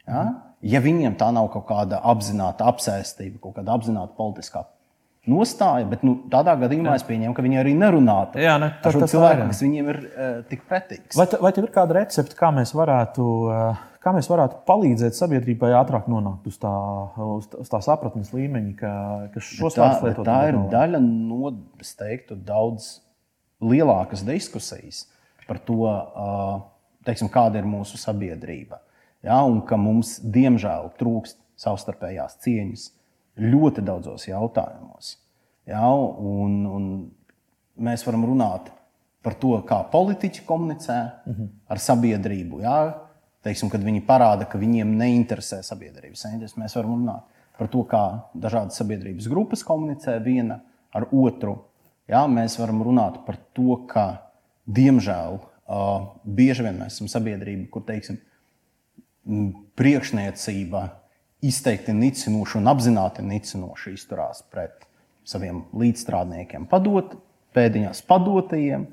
Ja? 0.09 0.23
ja 0.65 0.81
viņiem 0.81 1.19
tā 1.21 1.29
nav 1.37 1.51
kaut 1.53 1.67
kāda 1.69 2.01
apzināta 2.01 2.65
apsēstība, 2.71 3.37
kaut 3.45 3.59
kāda 3.59 3.77
apzināta 3.77 4.17
politiskā 4.17 4.65
nostāja, 5.29 5.87
bet 5.89 6.05
nu, 6.07 6.15
tādā 6.33 6.55
gadījumā 6.61 6.95
es 6.99 7.05
pieņemu, 7.07 7.35
ka 7.37 7.45
viņi 7.45 7.61
arī 7.61 7.75
nerunātu 7.79 8.41
Jā, 8.43 8.57
ne, 8.61 8.71
ar 8.81 8.95
šo 8.95 9.03
tas 9.03 9.05
tā 9.05 9.09
ir, 9.09 9.13
cilvēku, 9.15 9.43
jā. 9.43 9.49
kas 9.53 9.61
viņiem 9.65 9.91
ir 9.93 9.99
uh, 10.07 10.31
tik 10.49 10.65
pretīgs. 10.69 11.19
Vai, 11.19 11.27
vai 11.45 11.53
tev 11.57 11.69
ir 11.69 11.75
kāda 11.75 11.97
recepte, 12.01 12.37
kā 12.39 12.51
mēs 12.55 12.73
varētu, 12.77 13.27
eh, 13.55 13.83
kā 14.05 14.15
mēs 14.17 14.31
varētu 14.33 14.63
palīdzēt 14.69 15.19
sabiedrībai 15.19 15.71
ātrāk 15.79 16.09
nonākt 16.11 16.49
uz 16.51 16.59
tā, 16.63 16.73
uz 17.27 17.51
tā, 17.53 17.61
uz 17.65 17.73
tā 17.73 17.83
sapratnes 17.85 18.33
līmeņa, 18.35 18.75
ka, 18.81 18.95
ka 19.35 19.45
šos 19.45 19.79
vārdus 19.79 20.05
lietot? 20.09 20.25
tā 20.29 20.41
ir 20.49 20.59
galvenais? 20.59 20.75
daļa 20.75 21.03
no, 21.05 21.55
es 21.85 21.95
teiktu, 21.99 22.39
daudz 22.49 22.91
lielākas 23.65 24.25
diskusijas 24.27 25.07
par 25.49 25.61
to, 25.65 25.81
ā, 25.89 26.61
teiksim, 27.09 27.31
kāda 27.33 27.63
ir 27.63 27.69
mūsu 27.69 27.99
sabiedrība. 28.01 28.83
Ja, 29.25 29.41
un 29.43 29.63
ka 29.67 29.79
mums, 29.81 30.19
diemžēl, 30.23 30.93
trūkst 31.01 31.41
savstarpējās 31.59 32.39
cieņas 32.45 32.85
ļoti 33.39 33.85
daudzos 33.87 34.27
jautājumos. 34.29 35.17
Ja, 35.69 35.85
un, 35.93 36.61
un 36.67 36.85
mēs 37.79 38.05
varam 38.07 38.25
runāt 38.29 38.71
par 39.25 39.37
to, 39.41 39.53
kā 39.69 39.83
politiķi 39.93 40.45
komunicē 40.49 40.99
ar 41.69 41.83
sabiedrību. 41.83 42.63
Ja? 42.65 42.79
Teiksim, 43.45 43.71
kad 43.73 43.85
viņi 43.85 44.05
parāda, 44.07 44.49
ka 44.49 44.61
viņiem 44.61 44.97
neinteresē 44.99 45.61
sabiedrības 45.67 46.25
intereses, 46.31 46.59
mēs 46.61 46.77
varam 46.79 46.97
runāt 46.97 47.45
par 47.59 47.71
to, 47.73 47.83
kā 47.91 48.05
dažādas 48.39 48.79
sabiedrības 48.79 49.29
grupas 49.31 49.65
komunicē 49.67 50.17
viena 50.25 50.61
ar 50.95 51.09
otru. 51.13 51.59
Ja? 52.11 52.25
Mēs 52.31 52.59
varam 52.61 52.83
runāt 52.87 53.21
par 53.27 53.39
to, 53.57 53.83
ka, 53.91 54.07
diemžēl, 54.65 55.39
uh, 55.39 56.09
bieži 56.25 56.65
vien 56.67 56.81
mēs 56.81 56.97
esam 56.97 57.11
sabiedrība, 57.13 57.69
kur 57.75 57.85
teiksim, 57.89 58.23
priekšniecība 59.77 60.83
izteikti 61.45 61.95
nicinoši 61.95 62.59
un 62.59 62.71
apzināti 62.71 63.25
nicinoši 63.25 63.95
izturās 63.95 64.43
pret 64.53 64.87
saviem 65.29 65.63
līdzstrādniekiem, 65.77 66.67
padot, 66.71 67.15
pēdiņās 67.57 68.03
padotajiem. 68.09 68.87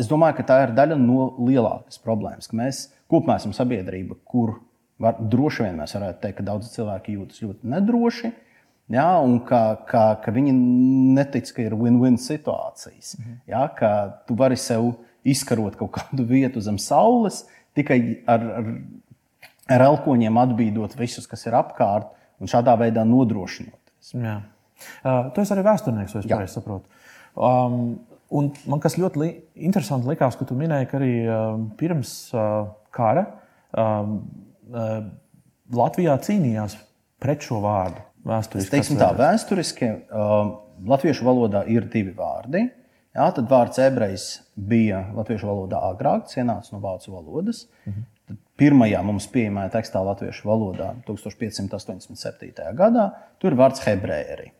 Es 0.00 0.08
domāju, 0.08 0.38
ka 0.38 0.48
tā 0.48 0.58
ir 0.66 0.74
daļa 0.76 0.98
no 1.00 1.32
lielākas 1.40 2.00
problēmas, 2.02 2.48
ka 2.48 2.58
mēs 2.60 2.86
kopumā 3.10 3.38
esam 3.40 3.54
sabiedrība, 3.56 4.16
kur 4.28 4.56
var, 5.02 5.18
droši 5.18 5.66
vien 5.66 5.78
mēs 5.80 5.96
varētu 5.96 6.22
teikt, 6.22 6.38
ka 6.40 6.48
daudzi 6.48 6.72
cilvēki 6.76 7.18
jūtas 7.18 7.44
ļoti 7.44 7.72
nedroši. 7.74 8.32
Ja, 8.92 9.06
un 9.24 9.38
ka, 9.48 9.62
ka, 9.88 10.04
ka 10.20 10.32
viņi 10.34 10.52
netic, 11.16 11.48
ka 11.54 11.64
ir 11.64 11.76
win-win 11.78 12.18
situācijas. 12.20 13.14
Ja, 13.48 13.64
ka 13.72 13.92
tu 14.28 14.36
vari 14.36 14.58
sev 14.60 14.90
izkarot 15.24 15.78
kaut 15.80 15.94
kādu 15.96 16.26
vietu 16.28 16.60
zem 16.60 16.80
saules 16.82 17.44
tikai 17.78 17.98
ar, 18.28 18.42
ar, 18.58 18.72
ar 19.74 19.86
elkoņiem 19.88 20.38
atbīdot 20.42 20.96
visus, 20.98 21.28
kas 21.30 21.46
ir 21.48 21.56
apkārt, 21.58 22.10
un 22.42 22.50
šādā 22.50 22.74
veidā 22.80 23.04
nodrošinoties. 23.08 24.14
Jā. 24.18 24.38
Uh, 25.02 25.28
tu 25.34 25.42
esi 25.42 25.54
arī 25.54 25.64
vēsturnieks, 25.66 26.14
vai 26.16 26.22
es 26.22 26.30
pareizi 26.30 26.56
saprotu. 26.58 27.02
Um, 27.38 27.76
un 28.34 28.50
man 28.68 28.82
kas 28.82 28.98
ļoti 28.98 29.22
li 29.22 29.30
interesanti 29.68 30.10
likās, 30.10 30.36
ka 30.38 30.46
tu 30.48 30.56
minēji, 30.58 30.88
ka 30.90 30.98
arī 30.98 31.12
um, 31.26 31.68
pirms 31.78 32.14
uh, 32.34 32.72
kara 32.94 33.28
um, 33.78 34.16
uh, 34.72 34.96
Latvijā 35.72 36.18
cīnījās 36.20 36.76
pret 37.22 37.46
šo 37.46 37.62
vārdu. 37.62 38.02
Vēsturiski, 38.26 38.70
Teiksim 38.70 38.98
tā, 39.00 39.08
vēsturiski 39.18 39.88
uh, 39.90 40.52
latviešu 40.86 41.26
valodā 41.26 41.64
ir 41.70 41.88
divi 41.90 42.12
vārdi. 42.14 42.66
Jā, 43.12 43.26
tad 43.36 43.48
vārds 43.50 43.80
ebrejs 43.82 44.26
bija 44.56 45.02
latviešu 45.12 45.48
valodā 45.48 45.82
agrāk, 45.90 46.30
ienāca 46.38 46.72
no 46.72 46.80
vācu 46.80 47.12
valodas. 47.12 47.66
Tad 47.84 48.21
pirmajā 48.62 49.00
mums 49.02 49.26
pieejamajā 49.32 49.72
tekstā 49.74 50.02
latviešu 50.06 50.46
valodā 50.46 50.92
1587. 51.08 52.52
gadā 52.78 53.08
tur 53.42 53.52
ir 53.52 53.58
vārds 53.58 53.82
hebrēri. 53.82 54.52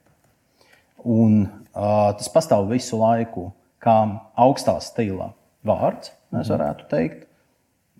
Un, 1.02 1.44
uh, 1.46 2.10
tas 2.18 2.30
pastāv 2.34 2.66
visu 2.70 2.98
laiku 2.98 3.50
kā 3.82 3.96
augstā 4.38 4.76
stila 4.82 5.32
vārds, 5.66 6.12
mēs 6.34 6.50
varētu 6.50 6.88
teikt, 6.90 7.28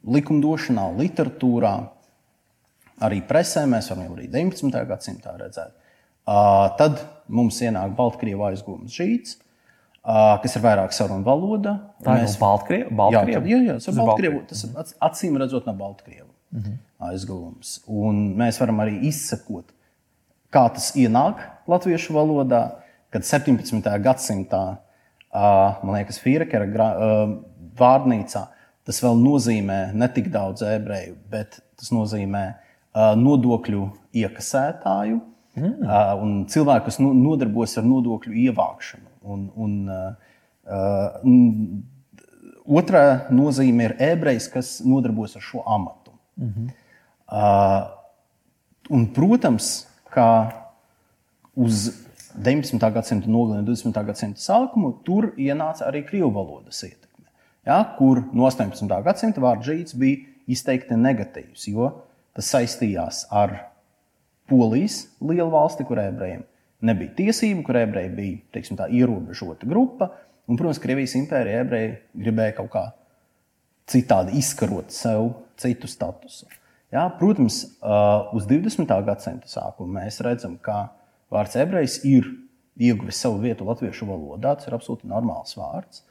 likumdošanā, 0.03 0.89
literatūrā, 0.99 1.73
arī 3.07 3.21
presē. 3.27 3.65
Mēs 3.71 3.91
varam 3.93 4.15
arī 4.17 4.29
19. 4.31 4.83
gadsimtā 4.91 5.37
redzēt. 5.39 5.75
Uh, 6.23 6.69
tad 6.79 7.03
mums 7.31 7.59
ienāk 7.63 7.95
Baltkrievu 7.99 8.47
aizgūmas 8.47 8.95
žīts, 8.95 9.39
uh, 9.39 9.52
kas 10.05 10.57
ir 10.57 10.63
vairāk 10.63 10.93
sarunu 10.93 11.25
valoda. 11.25 11.77
Tā 12.03 12.17
ir 12.19 12.25
Mēs- 12.27 12.39
no 12.41 12.47
Baltkrievu. 12.47 12.91
Jā, 12.91 12.97
Baltkrievu? 12.97 13.43
tad, 13.43 13.51
jā, 13.51 13.59
jā, 13.69 13.75
tas 13.75 13.89
ir 13.89 13.93
ir 13.95 13.99
Baltkrievu. 14.07 14.47
Tas 14.49 14.65
ir 14.65 14.71
ac- 14.77 14.95
acīm 15.03 15.37
redzot 15.39 15.67
no 15.67 15.73
Baltkrievu 15.75 16.29
Mhm. 16.53 16.73
aizgūms. 17.01 17.81
Un 17.89 18.35
mēs 18.37 18.59
varam 18.61 18.79
arī 18.79 19.01
izsekot, 19.05 19.65
kā 20.53 20.73
tas 20.75 20.93
ienāk 20.97 21.37
latviešu 21.69 22.11
valodā, 22.13 22.73
kad 23.11 23.23
17. 23.25 23.99
gadsimtā, 24.03 24.79
man 25.33 25.95
liekas, 25.95 26.19
Fīrekera 26.19 26.67
vārnīcā, 27.77 28.49
tas 28.85 29.01
vēl 29.01 29.17
nozīmē 29.23 29.95
ne 29.95 30.09
tik 30.09 30.31
daudz 30.33 30.63
ebreju, 30.63 31.17
bet 31.31 31.61
tas 31.77 31.91
nozīmē 31.91 32.55
nodokļu 32.95 33.93
iekasētāju 34.15 35.21
ā, 35.57 36.21
un 36.21 36.45
cilvēku, 36.47 36.85
kas 36.85 36.99
nodarbojas 36.99 37.79
ar 37.79 37.85
nodokļu 37.85 38.35
ievākšanu. 38.49 39.09
Un, 39.23 39.49
un, 39.55 39.75
ā, 40.67 40.83
un 41.23 41.83
Otra 42.63 43.27
nozīme 43.35 43.89
ir 43.89 43.95
ebrejs, 44.13 44.47
kas 44.51 44.77
nodarbojas 44.87 45.35
ar 45.39 45.43
šo 45.43 45.65
amatu. 45.67 46.13
Uh, 47.33 47.91
un, 48.93 49.09
protams, 49.15 49.89
ka 50.13 50.27
uz 51.59 51.89
19. 52.39 52.79
gadsimta 52.95 53.31
nogali 53.31 53.61
un 53.61 53.67
20. 53.67 53.99
gadsimta 54.07 54.41
sākumu 54.41 54.95
tur 55.07 55.33
ienāca 55.37 55.89
arī 55.89 56.05
krievu 56.07 56.31
valodas 56.37 56.85
ietekme. 56.87 57.27
Ja, 57.67 57.83
kur 57.99 58.23
no 58.33 58.47
18. 58.47 58.87
gadsimta 59.05 59.43
vārds 59.43 59.67
žīts 59.67 59.99
bija 59.99 60.23
izteikti 60.47 60.99
negatīvs, 60.99 61.67
jo 61.73 61.91
tas 62.37 62.49
saistījās 62.55 63.27
ar 63.31 63.59
Polijas 64.51 65.07
lielu 65.23 65.51
valsti, 65.51 65.85
kur 65.87 66.01
ebrejiem 66.03 66.43
nebija 66.87 67.15
tiesību, 67.19 67.63
kur 67.67 67.79
ebreji 67.81 68.11
bija 68.17 68.41
teiksim, 68.57 68.79
tā, 68.79 68.89
ierobežota 68.93 69.69
grupa. 69.69 70.11
Un, 70.51 70.59
protams, 70.59 70.81
Krievijas 70.83 71.15
impērija 71.19 71.63
ebreji 71.63 71.93
gribēja 72.25 72.57
kaut 72.59 72.73
kā 72.73 72.85
citādi 73.91 74.39
izkarot 74.41 74.91
sev 74.95 75.31
citu 75.61 75.91
statusu. 75.91 76.49
Jā, 76.93 77.07
protams, 77.17 77.63
uz 78.37 78.49
20. 78.51 78.91
gadsimta 79.07 79.49
sākumu 79.49 79.97
mēs 79.97 80.21
redzam, 80.25 80.59
ka 80.61 80.91
vārds 81.33 81.57
ebrejs 81.63 82.01
ir 82.09 82.27
ieguvis 82.77 83.21
savu 83.23 83.41
vietu 83.45 83.65
latviešu 83.69 84.09
valodā. 84.09 84.57
Tas 84.59 84.69
ir 84.69 84.77
absolūti 84.77 85.09
normāls 85.09 85.57
vārds. 85.57 86.03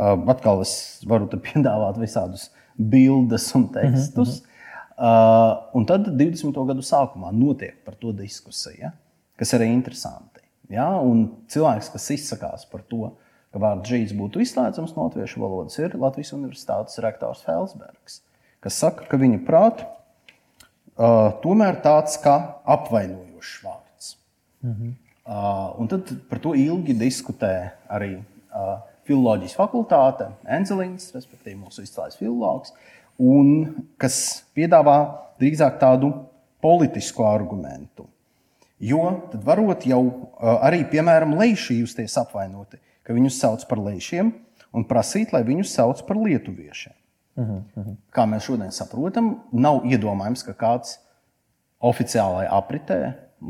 Atkal 0.00 0.64
es 0.64 0.74
varu 1.06 1.28
piedāvāt 1.46 2.00
visādus 2.02 2.48
bildes 2.74 3.46
un 3.54 3.68
tekstus. 3.74 4.40
Uh, 4.94 5.58
un 5.74 5.86
tad 5.90 6.06
20. 6.06 6.54
gadu 6.68 6.82
sākumā 6.86 7.32
notiek 7.34 7.80
par 7.82 7.96
to 7.98 8.12
diskusija, 8.14 8.92
kas 9.40 9.54
arī 9.56 9.70
ir 9.70 9.76
interesanti. 9.78 10.42
Ja? 10.72 10.88
Un 11.00 11.26
cilvēks, 11.50 11.90
kas 11.94 12.10
izsakās 12.14 12.66
par 12.70 12.84
to, 12.90 13.12
ka 13.54 13.62
vārds 13.62 13.90
žīds 13.90 14.14
būtu 14.18 14.42
izslēdzams 14.42 14.96
no 14.96 15.08
latviešu 15.08 15.42
valodas, 15.42 15.78
ir 15.78 15.94
Latvijas 15.98 16.34
Universitātes 16.36 16.98
rektors 17.04 17.44
Felsbergs, 17.46 18.20
kas 18.64 18.78
saka, 18.82 19.06
ka 19.10 19.20
viņa 19.20 19.42
prāta 19.46 19.86
uh, 19.86 21.34
tomēr 21.44 21.78
tāds 21.84 22.16
kā 22.22 22.34
apvainojošs 22.76 23.54
vārds. 23.62 24.14
Uh, 24.64 25.70
un 25.80 25.88
tad 25.92 26.10
par 26.28 26.40
to 26.42 26.54
ilgi 26.58 26.96
diskutē 26.98 27.54
arī 27.92 28.16
uh, 28.18 28.80
filozofijas 29.06 29.56
fakultāte, 29.58 30.30
Enzelings, 30.48 31.10
respektīvi 31.14 31.58
mūsu 31.60 31.84
izcēlējs 31.84 32.18
filologs, 32.18 32.74
un 33.20 33.84
kas 34.00 34.16
piedāvā 34.56 34.96
drīzāk 35.38 35.78
tādu 35.82 36.10
politisku 36.64 37.26
argumentu. 37.28 38.08
Jo 38.82 39.04
tad 39.30 39.44
varot 39.46 39.86
jau 39.86 40.00
uh, 40.02 40.56
arī, 40.66 40.82
piemēram, 40.90 41.36
leiši 41.38 41.78
justies 41.78 42.16
apvainoti, 42.20 42.80
ka 43.06 43.14
viņus 43.14 43.38
sauc 43.40 43.64
par 43.70 43.80
leišiem 43.84 44.32
un 44.74 44.86
prasīt, 44.88 45.32
lai 45.34 45.44
viņus 45.46 45.76
sauc 45.76 46.02
par 46.08 46.18
lietuviešiem. 46.18 46.96
Kā 48.14 48.26
mēs 48.30 48.46
šodien 48.46 48.70
saprotam, 48.74 49.32
nav 49.50 49.82
iedomājams, 49.90 50.44
ka 50.46 50.54
kāds 50.58 50.98
oficiālajā 51.84 52.50
apritē 52.54 52.98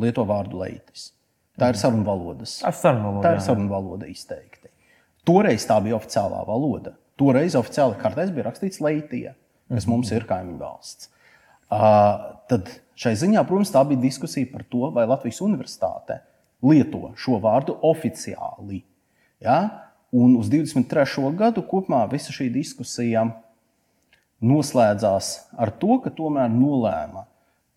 lieto 0.00 0.24
vārdu 0.28 0.62
leitis. 0.62 1.10
Tā 1.60 1.70
ir 1.70 1.78
sarunu. 1.78 2.04
Tas 2.64 2.80
sarunu 2.82 3.10
valodā, 3.12 3.24
Tā 3.26 3.34
ir 3.36 3.42
sarunu 3.44 3.70
valoda 3.70 4.08
izteikti. 4.10 4.72
Toreiz 5.24 5.66
tā 5.68 5.76
bija 5.84 5.98
oficiālā 5.98 6.40
valoda. 6.48 6.96
Toreiz 7.20 7.54
oficiāli 7.58 8.00
kartēs 8.00 8.32
bija 8.34 8.48
rakstīts 8.48 8.80
Leitija, 8.82 9.36
kas 9.70 9.86
mums 9.88 10.10
ir 10.16 10.26
kaimiņu 10.28 10.58
valsts. 10.60 11.12
Uh, 11.70 12.40
tad 12.50 12.72
Šai 12.98 13.14
ziņā, 13.18 13.42
protams, 13.46 13.72
tā 13.74 13.82
bija 13.88 14.02
diskusija 14.04 14.48
par 14.52 14.62
to, 14.70 14.86
vai 14.94 15.06
Latvijas 15.10 15.40
universitāte 15.42 16.20
lieto 16.64 17.12
šo 17.20 17.40
vārdu 17.42 17.76
oficiāli. 17.84 18.82
Ja? 19.42 19.58
Un 20.14 20.36
uz 20.38 20.48
23. 20.52 21.32
gadu 21.34 21.64
kopumā 21.66 22.04
visa 22.12 22.32
šī 22.34 22.46
diskusija 22.54 23.26
noslēdzās 24.44 25.30
ar 25.58 25.72
to, 25.80 25.98
ka 26.04 26.12
tomēr 26.14 26.52
nolēma, 26.52 27.24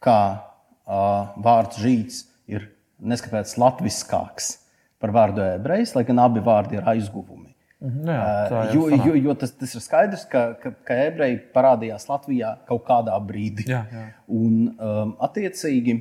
ka 0.03 0.19
uh, 0.37 1.33
vārds 1.41 1.81
žīts 1.81 2.23
ir 2.51 2.69
neskapēc 3.01 3.55
latviskāks 3.57 4.53
par 5.01 5.13
vārdu 5.13 5.43
ebrejs, 5.45 5.93
lai 5.97 6.05
gan 6.05 6.21
abi 6.23 6.41
vārdi 6.43 6.77
ir 6.77 6.87
aizguvumi. 6.89 7.46
Mhm, 7.77 8.07
jā, 8.09 8.21
tā 8.49 8.61
jau 8.71 8.87
jo, 8.89 8.97
jo, 9.05 9.15
jo 9.27 9.33
tas, 9.37 9.51
tas 9.53 9.75
ir 9.77 9.83
skaidrs, 9.85 10.23
ka, 10.31 10.47
ka, 10.57 10.71
ka 10.87 10.95
ebreji 11.11 11.37
parādījās 11.53 12.07
Latvijā 12.09 12.55
kaut 12.69 12.87
kādā 12.87 13.13
brīdī. 13.21 13.67
Jā, 13.69 13.83
jā. 13.93 14.05
Un, 14.33 14.55
um, 14.73 15.11
attiecīgi, 15.27 15.93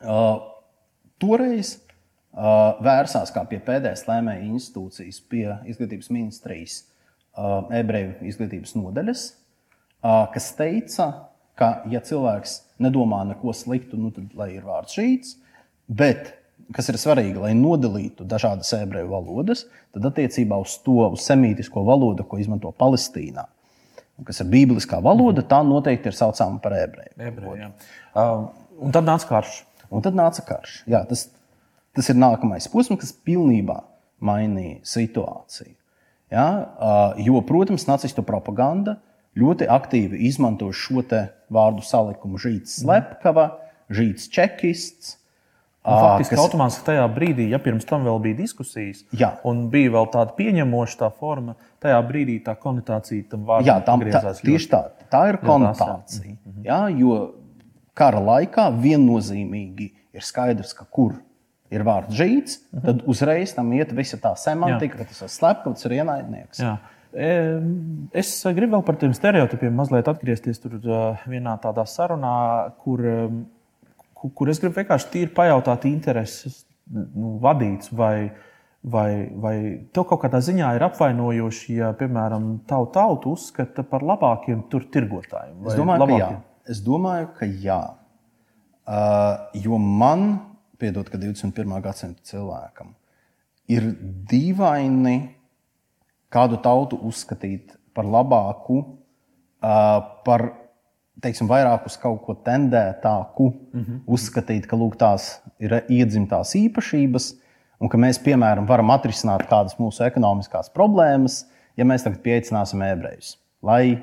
uh, 0.00 0.38
toreiz 1.20 1.74
uh, 1.76 2.80
vērsās 2.80 3.34
pie 3.50 3.60
pēdējās 3.66 4.06
lēmēja 4.08 4.46
institūcijas, 4.48 5.20
pie 5.28 5.44
izglītības 5.68 6.08
ministrijas 6.16 6.80
uh, 6.80 7.68
ebreju 7.76 8.16
izglītības 8.32 8.72
nodaļas, 8.80 9.26
uh, 10.00 10.24
kas 10.32 10.48
teica, 10.56 11.10
ka, 11.60 11.74
ja 11.92 12.00
cilvēks 12.00 12.56
nedomā 12.80 13.20
neko 13.34 13.52
sliktu, 13.52 14.00
nu, 14.00 14.14
tad 14.16 14.32
lai 14.32 14.54
ir 14.56 14.64
vārds 14.64 14.96
šīts, 14.96 15.36
bet 15.92 16.38
kas 16.76 16.90
ir 16.90 16.98
svarīgi, 17.00 17.40
lai 17.42 17.52
nodalītu 17.58 18.26
dažādas 18.28 18.72
ebreju 18.78 19.10
valodas, 19.10 19.64
tad 19.94 20.06
attiecībā 20.10 20.58
uz 20.62 20.76
to 20.84 21.08
uz 21.08 21.24
semītisko 21.26 21.82
valodu, 21.86 22.26
ko 22.26 22.38
izmanto 22.40 22.72
Palestīnā, 22.76 23.46
kas 24.26 24.42
ir 24.42 24.50
bībeliskā 24.52 25.00
valoda, 25.02 25.44
tā 25.46 25.62
noteikti 25.66 26.10
ir 26.10 26.16
saucama 26.16 26.60
par 26.62 26.76
ebreju. 26.78 27.70
Uh, 28.14 28.48
un 28.84 28.94
tad 28.94 29.08
nāca 29.08 29.28
karš. 29.30 29.60
Un 29.90 30.04
tad 30.04 30.14
nāca 30.14 30.44
karš. 30.46 30.80
Jā, 30.90 31.02
tas, 31.08 31.26
tas 31.96 32.10
ir 32.12 32.18
nākamais 32.20 32.68
posms, 32.70 33.00
kas 33.00 33.14
pilnībā 33.26 33.80
mainīja 34.22 34.80
situāciju. 34.86 35.74
Ja? 36.30 36.46
Uh, 36.78 37.22
jo, 37.24 37.40
protams, 37.46 37.88
nacistu 37.88 38.22
propaganda 38.26 39.00
ļoti 39.38 39.66
aktīvi 39.70 40.24
izmanto 40.28 40.70
šo 40.74 41.02
vārdu 41.50 41.84
salikumu 41.86 42.38
žīts 42.38 42.80
slepkava, 42.82 43.50
žīts 43.90 44.30
čekists. 44.30 45.16
Un 45.80 45.94
ā, 45.96 46.00
Faktiski 46.04 46.34
kas... 46.34 46.42
automātiski 46.42 46.84
tajā 46.90 47.04
brīdī, 47.14 47.46
ja 47.54 47.58
pirms 47.62 47.86
tam 47.88 48.02
vēl 48.04 48.18
bija 48.20 48.36
diskusijas, 48.42 49.00
Jā. 49.16 49.30
un 49.48 49.62
bija 49.72 49.94
vēl 49.94 50.10
tāda 50.12 50.34
pieņemoša 50.36 50.98
tā 51.00 51.08
forma, 51.16 51.54
tajā 51.80 52.00
brīdī 52.04 52.34
tā 52.44 52.52
konotācija 52.60 53.30
tam 53.30 53.46
vārdam 53.48 53.70
Jā, 53.70 53.78
tā, 53.86 53.94
tā, 54.12 54.34
tieši 54.44 54.68
tā, 54.68 54.82
tā 55.08 55.22
ir 55.30 55.38
konotācija. 55.40 56.36
Jā, 56.66 56.82
jo 57.00 57.16
kara 57.96 58.20
laikā 58.20 58.68
viennozīmīgi 58.76 59.88
ir 60.16 60.26
skaidrs, 60.26 60.74
ka 60.76 60.84
kur 60.84 61.16
ir 61.72 61.84
vārds 61.86 62.12
žīts, 62.18 62.58
tad 62.84 63.00
uzreiz 63.08 63.54
tam 63.56 63.72
iet 63.72 63.94
visa 63.96 64.18
tā 64.20 64.34
semantika, 64.36 65.00
ka 65.00 65.08
tas 65.08 65.22
ir 65.24 65.32
slepkavs, 65.32 65.86
ir 65.88 65.96
ienaidnieks. 66.02 66.60
Jā. 66.60 66.76
Es 68.20 68.34
gribu 68.54 68.76
vēl 68.76 68.84
par 68.86 68.98
tiem 69.00 69.14
stereotipiem 69.16 69.74
mazliet 69.74 70.06
atgriezties 70.12 70.60
tur 70.62 70.76
uh, 70.78 71.24
vienā 71.30 71.56
tādā 71.62 71.82
sarunā, 71.88 72.34
kur, 72.84 73.00
ku- 73.00 73.46
kur 74.20 74.50
es 74.52 74.60
gribu 74.60 74.80
vienkārši 74.80 75.10
tīri 75.14 75.32
pajautāt 75.36 75.86
intereses 75.88 76.64
nu, 76.90 77.36
vadīts, 77.42 77.92
vai, 77.96 78.30
vai, 78.82 79.08
vai 79.40 79.54
tev 79.94 80.06
kaut 80.10 80.22
kādā 80.24 80.42
ziņā 80.44 80.74
ir 80.76 80.84
apvainojoši, 80.90 81.78
ja, 81.78 81.90
piemēram, 81.96 82.52
tavu 82.68 82.90
tautu 82.94 83.34
uzskata 83.36 83.84
par 83.86 84.04
labākiem 84.06 84.66
tur 84.72 84.86
tirgotājiem. 84.92 85.58
Es 85.66 85.78
domāju, 85.78 86.04
ka 86.04 86.12
jā. 86.12 86.20
labākiem? 86.20 86.46
Es 86.70 86.84
domāju, 86.86 87.32
ka 87.38 87.50
jā. 87.50 87.80
Uh, 88.90 89.60
jo 89.62 89.78
man, 89.80 90.30
piedod, 90.80 91.08
ka 91.08 91.20
21. 91.20 91.76
gadsimta 91.84 92.26
cilvēkam, 92.26 92.94
ir 93.70 93.86
dīvaini 94.30 95.18
kādu 96.30 96.58
tautu 96.62 96.98
uzskatīt 97.06 97.76
par 97.94 98.08
labāku, 98.08 98.80
uh, 99.62 100.00
par 100.26 100.46
teiksim, 101.22 101.48
vairāk 101.50 101.86
uz 101.88 101.96
kaut 102.00 102.22
ko 102.24 102.34
tendētāku, 102.46 103.50
mm 103.50 103.80
-hmm. 103.80 104.00
uzskatīt, 104.06 104.66
ka 104.66 104.76
lūk, 104.76 104.96
tās 105.00 105.40
ir 105.58 105.82
iedzimtās 105.88 106.54
īpašības, 106.56 107.32
un 107.80 107.88
ka 107.88 107.98
mēs, 107.98 108.20
piemēram, 108.22 108.68
varam 108.68 108.90
atrisināt 108.90 109.46
kādas 109.48 109.78
mūsu 109.78 110.04
ekonomiskās 110.06 110.70
problēmas, 110.70 111.46
ja 111.76 111.84
mēs 111.84 112.04
tagad 112.04 112.22
pieaicināsim 112.22 112.82
ebrejus, 112.82 113.38
lai 113.62 113.98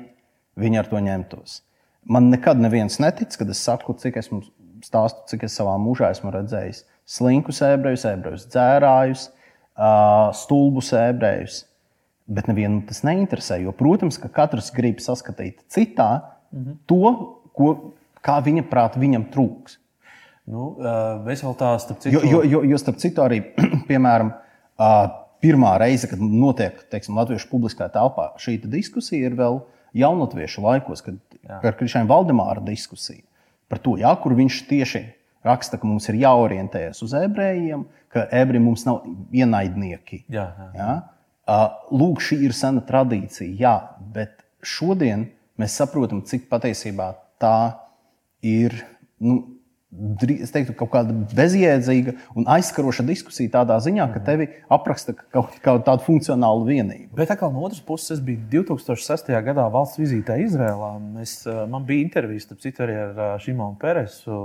viņi 0.56 0.78
ar 0.78 0.86
to 0.86 0.96
ņemtos. 0.96 1.62
Man 2.04 2.30
nekad 2.30 2.58
neviens 2.58 2.98
netic, 2.98 3.36
kad 3.36 3.48
es 3.50 3.64
saku, 3.64 3.94
cik 3.94 4.16
esmu 4.16 4.42
stāstu, 4.84 5.26
cik 5.26 5.42
es 5.44 5.56
savā 5.58 5.76
mūžā 5.78 6.10
esmu 6.10 6.30
redzējis 6.30 6.84
slinkus 7.08 7.62
ebrejus, 7.64 8.04
ebrejus 8.08 8.46
dzērājus, 8.52 9.28
stulbus 10.42 10.92
ebrejus. 10.96 11.62
Bet 12.28 12.48
nevienam 12.50 12.82
tas 12.84 13.00
neinteresē. 13.06 13.62
Jo, 13.62 13.72
protams, 13.72 14.18
ka 14.20 14.28
katrs 14.28 14.68
grib 14.74 15.00
saskatīt 15.00 15.62
citā 15.72 16.10
to, 16.90 17.12
ko, 17.56 17.68
kā 18.24 18.38
viņa 18.44 18.64
prātā 18.70 19.00
viņam 19.00 19.28
trūks. 19.34 19.78
Nu, 20.48 20.70
mēs 21.26 21.42
vēl 21.44 21.56
tā 21.60 21.74
starp 21.82 22.00
citu. 22.00 22.14
Jo, 22.16 22.22
jo, 22.24 22.42
jo, 22.48 22.62
jo 22.70 22.78
starp 22.80 23.00
citu, 23.02 23.20
arī 23.24 23.42
piemēram, 23.90 24.32
pirmā 25.44 25.74
reize, 25.82 26.08
kad 26.10 26.22
notiek 26.22 26.80
teiksim, 26.92 27.18
Latviešu 27.18 27.50
publiskā 27.50 27.90
telpā 27.92 28.30
šī 28.40 28.56
diskusija, 28.64 29.28
ir 29.28 29.36
vēl 29.38 29.60
jaunatviešu 29.98 30.64
laikos, 30.64 31.04
kad 31.04 31.18
ir 31.44 31.76
Krišņa 31.78 32.06
Valdemāra 32.08 32.64
diskusija 32.64 33.24
par 33.68 33.80
to, 33.84 33.98
jā, 34.00 34.10
kur 34.22 34.32
viņš 34.36 34.62
tieši 34.68 35.02
raksta, 35.44 35.78
ka 35.78 35.86
mums 35.88 36.08
ir 36.08 36.18
jāorientējas 36.22 37.02
uz 37.04 37.14
ebrejiem, 37.16 37.84
ka 38.12 38.24
ebreji 38.34 38.64
mums 38.64 38.84
nav 38.88 39.04
ienaidnieki. 39.34 40.22
Jā, 40.32 40.48
jā. 40.56 40.68
Ja? 40.76 40.92
Ā, 41.48 41.58
Lūk, 41.92 42.22
šī 42.24 42.40
ir 42.48 42.56
sena 42.56 42.82
tradīcija, 42.84 43.52
jā, 43.60 43.74
bet 44.14 44.40
šodien 44.64 45.28
mēs 45.60 45.76
saprotam, 45.80 46.22
cik 46.26 46.48
patiesībā 46.50 47.12
tā 47.42 47.58
ir. 48.42 48.74
Nu, 49.18 49.58
Es 49.88 50.50
teiktu, 50.52 50.74
kaut 50.76 50.90
kāda 50.92 51.14
bezjēdzīga 51.32 52.12
un 52.36 52.44
aizskaroša 52.52 53.06
diskusija 53.08 53.54
tādā 53.54 53.78
ziņā, 53.80 54.04
ka 54.12 54.20
tevi 54.26 54.50
apraksta 54.76 55.14
kā 55.16 55.24
kaut 55.32 55.54
kā 55.64 55.72
tādu 55.86 56.04
funkcionālu 56.04 56.66
vienību. 56.66 57.08
Bet 57.16 57.32
atkal 57.32 57.54
no 57.54 57.62
otras 57.64 57.80
puses, 57.86 58.18
es 58.18 58.20
biju 58.26 58.42
2006. 58.52 59.32
gadā 59.46 59.64
valsts 59.72 59.96
vizītē 59.96 60.36
Izrēlā. 60.44 60.90
Mēs, 61.16 61.38
eh, 61.48 61.62
man 61.72 61.88
bija 61.88 62.04
intervijas 62.04 62.44
starp 62.44 62.60
citu 62.66 62.84
arī 62.84 62.98
ar 63.00 63.16
eh, 63.16 63.32
Šimonu 63.40 63.80
Peresu, 63.80 64.42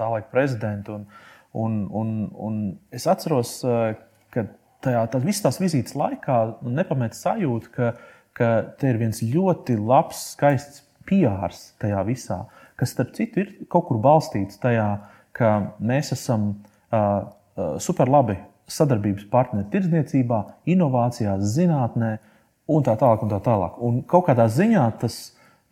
tā 0.00 0.08
laika 0.14 0.32
prezidentu. 0.32 0.96
Un, 0.96 1.04
un, 1.52 1.76
un, 1.92 2.16
un 2.48 2.58
es 2.88 3.04
atceros, 3.04 3.58
eh, 3.68 4.00
ka 4.32 4.48
tajā 4.80 5.04
tā, 5.12 5.20
visas 5.20 5.44
tās 5.44 5.60
vizītes 5.60 5.92
laikā 5.92 6.38
man 6.62 6.80
nepamet 6.80 7.20
sajūta, 7.20 7.74
ka, 7.76 7.92
ka 8.36 8.50
te 8.80 8.92
ir 8.92 9.00
viens 9.00 9.22
ļoti 9.22 9.78
labs, 9.80 10.32
skaists 10.34 10.82
piārs 11.08 11.70
tajā 11.80 12.02
visā, 12.06 12.42
kas 12.76 12.92
starp 12.92 13.14
citu 13.16 13.42
ir 13.42 13.54
kaut 13.72 13.88
kur 13.88 14.00
balstīts 14.02 14.60
tajā, 14.60 14.88
ka 15.36 15.52
mēs 15.80 16.12
esam 16.16 16.50
uh, 16.52 17.28
superlabi 17.82 18.38
sadarbības 18.68 19.28
partneri 19.30 19.68
tirdzniecībā, 19.72 20.40
inovācijās, 20.74 21.44
zinātnē 21.54 22.16
un 22.72 22.86
tā 22.86 22.96
tālāk. 22.98 23.22
Un 23.22 23.32
tā 23.32 23.40
tālāk. 23.44 23.80
Un 23.86 24.00
kaut 24.10 24.26
kādā 24.28 24.48
ziņā 24.50 24.86
tas, 25.00 25.18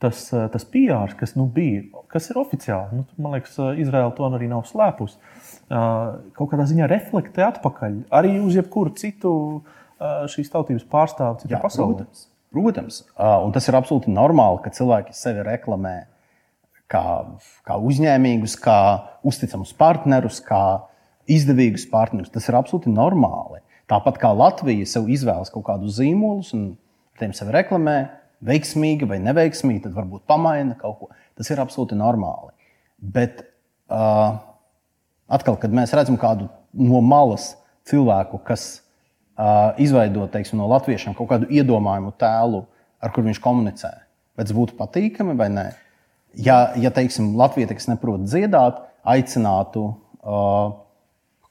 tas, 0.02 0.26
tas 0.30 0.66
PR, 0.70 1.16
kas 1.18 1.34
nu 1.38 1.48
bija, 1.50 1.82
kas 2.12 2.30
ir 2.30 2.38
oficiāli, 2.40 3.00
nu, 3.00 3.06
man 3.18 3.36
liekas, 3.36 3.56
Izraela 3.82 4.14
to 4.14 4.28
arī 4.28 4.50
nav 4.50 4.66
slēpusi, 4.68 5.18
kaut 5.68 6.52
kādā 6.52 6.68
ziņā 6.70 6.88
reflektē 6.90 7.48
atpakaļ 7.48 8.04
arī 8.14 8.36
uz 8.42 8.60
jebkuru 8.60 8.94
citu 9.00 9.34
šīs 10.30 10.52
tautības 10.52 10.86
pārstāvu 10.90 11.42
citā 11.42 11.58
pasaulē. 11.62 12.04
Protams, 12.04 12.28
protams. 12.54 13.02
Un 13.18 13.52
tas 13.54 13.66
ir 13.68 13.76
absolūti 13.76 14.14
normāli, 14.14 14.62
ka 14.64 14.72
cilvēki 14.74 15.16
sevi 15.18 15.44
reklamē 15.46 15.96
kā, 16.90 17.04
kā 17.66 17.78
uzņēmīgus, 17.90 18.56
kā 18.62 18.78
uzticamus 19.26 19.74
partnerus, 19.76 20.40
kā 20.44 20.64
izdevīgus 21.30 21.86
partnerus. 21.90 22.32
Tas 22.32 22.48
ir 22.48 22.58
absolūti 22.58 22.92
normāli. 22.92 23.62
Tāpat 23.90 24.18
kā 24.20 24.30
Latvija 24.32 24.86
sev 24.88 25.10
izvēlas 25.12 25.52
kaut 25.52 25.66
kādus 25.66 25.98
zīmolus 25.98 26.54
un 26.56 26.74
tiem 27.20 27.34
sevi 27.36 27.52
reklamē, 27.54 27.98
veiksmīgi 28.44 29.08
vai 29.08 29.20
neveiksmīgi, 29.24 29.84
tad 29.86 29.96
varbūt 29.96 30.24
pamaina 30.28 30.76
kaut 30.80 30.98
ko. 31.00 31.10
Tas 31.36 31.50
ir 31.52 31.60
absolūti 31.62 31.96
normāli. 31.98 32.52
Bet 32.98 33.42
uh, 33.92 34.38
atkal, 35.28 35.58
kad 35.60 35.74
mēs 35.74 35.92
redzam 35.96 36.18
kādu 36.20 36.48
no 36.74 37.00
malas 37.04 37.52
cilvēku, 37.88 38.40
kas 38.46 38.84
uh, 39.38 39.74
izveido 39.80 40.26
teiksim, 40.32 40.60
no 40.60 40.68
latviešiem 40.72 41.16
kaut 41.18 41.30
kādu 41.32 41.48
iedomājumu 41.52 42.14
tēlu, 42.20 42.64
ar 43.02 43.12
kur 43.14 43.26
viņš 43.26 43.40
komunicē, 43.44 43.92
vai 44.36 44.46
tas 44.46 44.54
būtu 44.56 44.78
patīkami 44.78 45.36
vai 45.38 45.50
nē. 45.52 45.66
Ja, 46.44 46.72
ja 46.80 46.90
teiksim, 46.90 47.36
Latvija, 47.38 47.70
kas 47.70 47.86
neprot 47.86 48.24
dziedāt, 48.26 48.80
aicinātu 49.06 49.84
uh, 49.92 50.72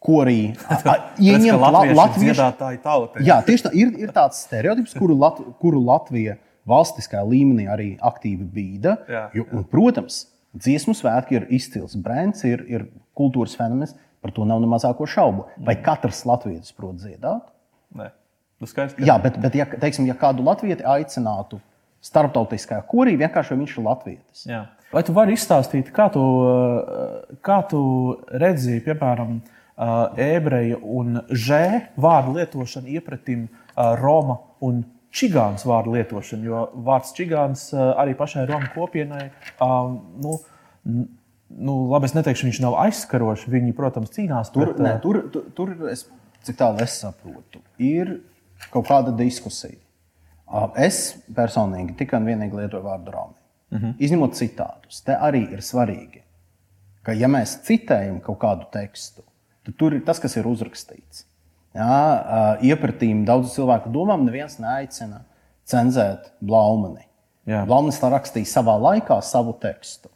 korī 0.04 0.52
ieņemt 1.30 1.62
la, 1.62 1.70
latviešu 1.78 2.00
latviešu 2.02 2.34
dziedātāju 2.34 2.82
tautu. 2.84 3.24
Jā, 3.24 3.40
tieši 3.48 3.68
tā 3.70 3.72
ir, 3.80 3.94
ir 4.04 4.12
tāds 4.16 4.44
stereotips, 4.44 4.98
kuru, 5.00 5.16
Lat, 5.22 5.40
kuru 5.64 5.80
Latvija 5.88 6.36
valstiskā 6.68 7.24
līmenī 7.28 7.70
arī 7.72 7.90
aktīvi 8.04 8.44
bīda. 8.44 8.98
Jā, 9.08 9.26
Jo, 9.38 9.48
un, 9.56 9.64
protams, 9.68 10.26
Dziesmu 10.54 10.94
svētki 10.94 11.40
ir 11.40 11.48
izcils 11.50 11.96
brands, 11.98 12.44
ir, 12.46 12.62
ir 12.70 12.86
kultūras 13.18 13.56
fenomens, 13.58 13.96
par 14.22 14.32
to 14.36 14.46
nav 14.46 14.60
ne 14.62 14.70
mazāko 14.70 15.08
šaubu. 15.10 15.48
Vai 15.66 15.74
katrs 15.82 16.22
latviečs 16.30 16.76
prot 16.78 17.00
dziedāt? 17.02 17.48
Nē, 17.98 18.10
nu 18.62 18.70
skaidrs, 18.70 18.96
ka 18.98 19.06
Jā, 19.06 19.18
bet, 19.22 19.38
bet 19.42 19.58
ja, 19.58 19.68
teiksim, 19.70 20.08
ja 20.10 20.16
kādu 20.20 20.46
latvieti 20.46 20.86
aicinātu 20.88 21.60
starptautiskajā 22.04 22.84
korī, 22.90 23.16
vienkārši 23.20 23.58
viņš 23.60 23.76
ir 23.78 23.86
latvietis. 23.86 24.46
Jā. 24.50 24.64
Vai 24.94 25.02
tu 25.08 25.16
vari 25.16 25.34
izstāstīt, 25.38 25.90
kā 25.96 26.10
tu, 26.14 26.22
kā 27.46 27.60
tu 27.70 27.84
redzi, 28.42 28.78
piemēram, 28.86 29.40
ebreju 30.22 30.82
un 31.00 31.24
žē 31.30 31.64
vārdu 31.98 32.36
lietošanu 32.38 32.92
iepratim 32.94 33.48
Roma 34.04 34.38
un 34.62 34.84
čigāns 35.14 35.66
vārdu 35.66 35.96
lietošanu? 35.96 36.46
Jo 36.46 36.68
vārds 36.86 37.16
čigāns 37.18 37.72
arī 37.74 38.14
pašai 38.20 38.46
Romu 38.52 38.70
kopienai, 38.76 39.32
nu, 40.22 40.38
nu, 41.58 41.78
labi, 41.90 42.10
es 42.10 42.16
neteikšu, 42.18 42.50
viņš 42.50 42.60
nav 42.64 42.78
aizskarošs. 42.84 43.48
Viņi, 43.52 43.74
protams, 43.78 44.14
cīnās 44.14 44.54
Tur, 44.54 44.74
ne, 44.78 44.96
uh, 44.96 45.02
tur, 45.04 45.24
tur, 45.34 45.50
tur 45.58 45.90
es, 45.92 46.06
cik 46.44 46.60
tālu 46.60 46.84
es 46.84 46.98
saprotu, 47.02 47.62
ir 47.82 48.20
kaut 48.72 48.88
kāda 48.90 49.14
diskusija. 49.18 49.80
Es 50.78 51.16
personīgi 51.34 51.96
tikai 51.98 52.20
un 52.22 52.30
vienīgi 52.30 52.60
lietoju 52.60 52.84
vārdu 52.84 53.12
Romi. 53.12 53.40
Uh 53.74 53.80
-huh. 53.80 53.94
Izņemot 54.00 54.36
citātus, 54.38 55.02
te 55.04 55.16
arī 55.18 55.52
ir 55.52 55.62
svarīgi, 55.66 56.22
ka, 57.04 57.14
ja 57.14 57.28
mēs 57.28 57.58
citējam 57.66 58.20
kaut 58.22 58.40
kādu 58.40 58.70
tekstu, 58.72 59.24
tad 59.66 59.76
tur 59.76 59.94
ir 59.94 60.04
tas, 60.06 60.20
kas 60.20 60.36
ir 60.38 60.48
uzrakstīts. 60.48 61.26
Jā, 61.74 62.58
iepratīm 62.62 63.26
daudzu 63.26 63.50
cilvēku 63.50 63.90
domām 63.90 64.26
neviens 64.26 64.60
neaicina 64.60 65.24
cenzēt 65.66 66.32
Blaumani. 66.42 67.08
Jā. 67.50 67.66
Blaumanis 67.66 68.00
tā 68.00 68.12
rakstīja 68.14 68.46
savā 68.46 68.76
laikā 68.80 69.22
savu 69.22 69.54
tekstu. 69.54 70.10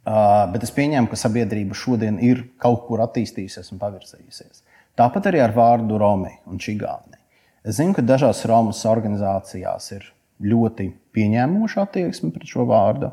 Uh, 0.00 0.46
bet 0.52 0.64
es 0.64 0.72
pieņēmu, 0.72 1.10
ka 1.10 1.16
sabiedrība 1.16 1.76
šodien 1.76 2.16
ir 2.24 2.46
kaut 2.58 2.86
kur 2.86 3.02
attīstījusies 3.04 3.68
un 3.74 3.80
pavirzījusies. 3.82 4.62
Tāpat 5.00 5.30
arī 5.30 5.40
ar 5.40 5.54
vārdu 5.56 5.96
Romi 6.00 6.34
un 6.50 6.60
Čigāni. 6.60 7.16
Es 7.64 7.78
zinu, 7.78 7.94
ka 7.96 8.04
dažās 8.04 8.42
Romas 8.48 8.82
organizācijās 8.88 9.86
ir 9.96 10.04
ļoti 10.44 10.90
pieņēmuša 11.16 11.84
attieksme 11.86 12.28
pret 12.34 12.48
šo 12.48 12.66
vārdu. 12.68 13.08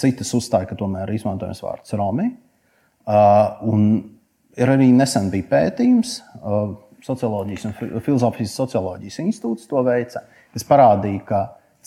Citas 0.00 0.32
uzstāja, 0.34 0.66
ka 0.70 0.78
tomēr 0.78 1.10
ir 1.10 1.20
izmantojams 1.20 1.62
vārds 1.62 1.94
Romi. 1.98 2.26
Un 3.70 3.86
ir 4.58 4.74
arī 4.74 4.90
nesen 4.94 5.30
bija 5.30 5.48
pētījums, 5.54 6.18
Socioloģijas 7.00 7.62
un 7.64 7.72
Fi- 7.78 8.00
Filozofijas 8.04 8.52
socioloģijas 8.58 9.22
institūts 9.22 9.70
to 9.70 9.80
veica, 9.86 10.20
kas 10.52 10.66
parādīja, 10.68 11.22
ka 11.24 11.38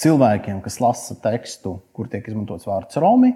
cilvēkiem, 0.01 0.63
kas 0.65 0.79
lasa 0.81 1.13
tekstu, 1.21 1.75
kur 1.93 2.09
tiek 2.09 2.25
izmantots 2.31 2.65
vārds 2.65 2.97
Romi, 2.97 3.29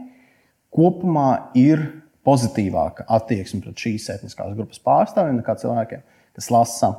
kopumā 0.73 1.51
ir 1.53 1.83
pozitīvāka 2.27 3.07
attieksme 3.17 3.61
pret 3.63 3.83
šīs 3.85 4.09
etniskās 4.17 4.55
grupas 4.57 4.81
pārstāvjiem 4.83 5.39
nekā 5.39 5.55
cilvēkiem, 5.61 6.03
kas 6.35 6.49
lasa 6.53 6.91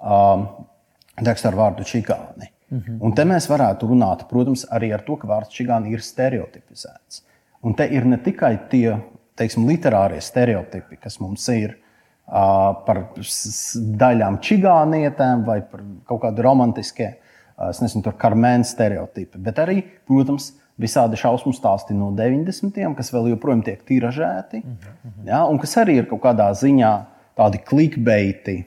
um, 0.00 0.46
tekstu 1.20 1.50
ar 1.50 1.58
vārdu 1.58 1.86
čigāni. 1.86 2.50
Mm 2.70 2.78
-hmm. 2.78 2.98
Un 3.00 3.14
te 3.14 3.24
mēs 3.24 3.48
varētu 3.50 3.88
runāt, 3.90 4.28
protams, 4.28 4.66
arī 4.70 4.92
ar 4.94 5.02
to, 5.06 5.16
ka 5.16 5.28
vārds 5.28 5.54
čigāni 5.54 5.92
ir 5.92 6.00
stereotipizēts. 6.00 7.22
Un 7.62 7.74
te 7.74 7.86
ir 7.86 8.04
ne 8.04 8.16
tikai 8.16 8.58
tie 8.70 8.98
teiksim, 9.36 9.66
literārie 9.68 10.20
stereotipi, 10.20 10.96
kas 10.96 11.20
mums 11.20 11.48
ir 11.48 11.74
uh, 11.74 12.84
par 12.86 13.02
daļām 14.02 14.38
čigānietēm 14.44 15.44
vai 15.44 15.60
par 15.62 15.82
kaut 16.08 16.22
kādu 16.22 16.42
romantisku, 16.42 17.08
es 17.70 17.80
nezinu, 17.82 18.02
tur 18.02 18.16
karmēnu 18.20 18.64
stereotipi, 18.64 19.38
bet 19.38 19.58
arī, 19.58 19.82
protams, 20.08 20.52
visādi 20.80 21.18
šausmu 21.20 21.52
stāsti 21.56 21.94
no 21.96 22.10
90. 22.16 22.78
kas 22.96 23.12
vēl 23.14 23.30
joprojām 23.34 23.62
tiek 23.66 23.82
tiražēti, 23.86 24.62
mm 24.62 24.76
-hmm. 24.76 25.26
ja, 25.28 25.44
un 25.46 25.58
kas 25.58 25.76
arī 25.82 26.00
ir 26.00 26.08
kaut 26.08 26.22
kādā 26.24 26.50
ziņā 26.56 26.92
tādi 27.36 27.60
clickbaiti, 27.64 28.64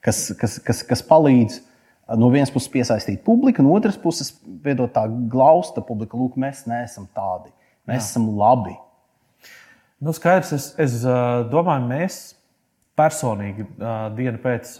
kas, 0.00 0.32
kas, 0.40 0.58
kas, 0.64 0.82
kas 0.82 1.02
palīdz 1.02 1.60
no 2.16 2.30
vienas 2.32 2.50
puses 2.50 2.72
piesaistīt 2.72 3.22
publiku, 3.24 3.62
no 3.62 3.74
otras 3.76 3.96
puses 4.00 4.32
veidot 4.64 4.92
tā 4.92 5.06
glausta 5.28 5.80
publika, 5.84 6.16
lūk, 6.16 6.36
mēs 6.36 6.66
neesam 6.66 7.08
tādi, 7.14 7.52
mēs 7.86 8.02
Jā. 8.02 8.10
esam 8.10 8.28
labi. 8.38 8.76
Nu, 10.00 10.12
skaidrs, 10.12 10.52
es, 10.52 10.74
es 10.78 11.02
uh, 11.04 11.44
domāju, 11.50 11.88
mēs 11.88 12.34
personīgi 12.96 13.66
uh, 13.66 14.08
dienu 14.14 14.38
pēc 14.38 14.70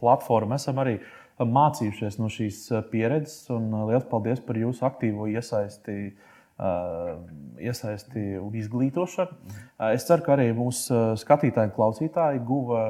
platformas 0.00 0.62
esam 0.62 0.82
arī 0.82 0.98
uh, 0.98 1.25
mācījušies 1.44 2.18
no 2.20 2.30
šīs 2.32 2.62
uh, 2.72 2.82
pieredzes. 2.90 3.50
Un 3.52 3.68
uh, 3.74 3.84
liels 3.90 4.06
paldies 4.08 4.40
par 4.44 4.58
jūsu 4.60 4.86
aktīvo 4.88 5.28
iesaisti, 5.28 6.14
uh, 6.56 7.16
iesaisti 7.60 8.38
un 8.40 8.56
izglītošanu. 8.56 9.56
Es 9.92 10.08
ceru, 10.08 10.24
ka 10.24 10.36
arī 10.36 10.50
mūsu 10.56 11.16
skatītāji 11.20 11.72
un 11.72 11.76
klausītāji 11.76 12.44
guva 12.46 12.84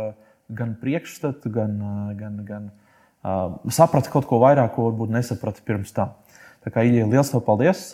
gan 0.47 0.77
priekšstatu, 0.79 1.51
gan, 1.51 1.81
gan, 2.15 2.37
gan 2.47 2.69
saprata 3.75 4.13
kaut 4.13 4.29
ko 4.31 4.39
vairāk, 4.39 4.77
ko 4.77 4.85
varbūt 4.87 5.11
nesaprata 5.11 5.65
pirms 5.67 5.91
tam. 5.97 6.15
Tā 6.63 6.71
kā 6.71 6.85
Ilija, 6.87 7.09
liels 7.11 7.33
paldies! 7.43 7.89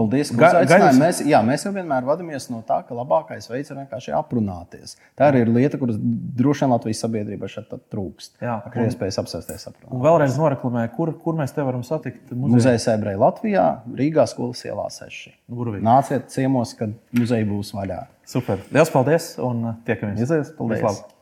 Paldies, 0.00 0.30
ka 0.32 0.48
uzaicinājāt. 0.48 0.98
Mēs, 1.00 1.20
jā, 1.28 1.40
mēs 1.44 1.64
jau 1.66 1.72
vienmēr 1.74 2.06
vadāmies 2.08 2.48
no 2.52 2.62
tā, 2.66 2.80
ka 2.88 2.96
labākais 2.96 3.50
veids 3.50 3.72
ir 3.72 3.76
vienkārši 3.82 4.14
aprunāties. 4.16 4.96
Tā 5.18 5.28
arī 5.28 5.42
ir 5.44 5.52
lieta, 5.52 5.80
kuras 5.80 5.98
droši 6.00 6.64
vien 6.64 6.72
Latvijas 6.72 7.02
sabiedrībā 7.04 7.50
šeit 7.52 7.74
trūkst. 7.92 8.38
Jā, 8.40 8.56
ir 8.72 8.88
iespējas 8.88 9.20
apsēsties 9.20 9.68
aprunāt. 9.68 9.92
Un 9.92 10.04
vēlreiz 10.06 10.38
noraklamē, 10.40 10.86
kur, 10.96 11.12
kur 11.20 11.36
mēs 11.38 11.52
te 11.56 11.66
varam 11.66 11.84
satikt. 11.86 12.32
Muzeja 12.32 12.80
ebreja 12.94 13.20
Latvijā, 13.20 13.66
Rīgā 14.00 14.24
skolas 14.30 14.64
ielā 14.64 14.88
6. 14.96 15.36
Burvīgi. 15.52 15.84
Nāciet 15.84 16.32
ciemos, 16.32 16.72
kad 16.78 16.96
muzeja 17.16 17.48
būs 17.48 17.74
vaļā. 17.76 18.04
Super. 18.30 18.62
Lielas 18.70 18.92
paldies 18.94 19.32
un 19.42 19.72
tiekamies. 19.86 20.20
Izies, 20.22 20.52
paldies. 20.56 20.84
Vislabāk. 20.84 21.16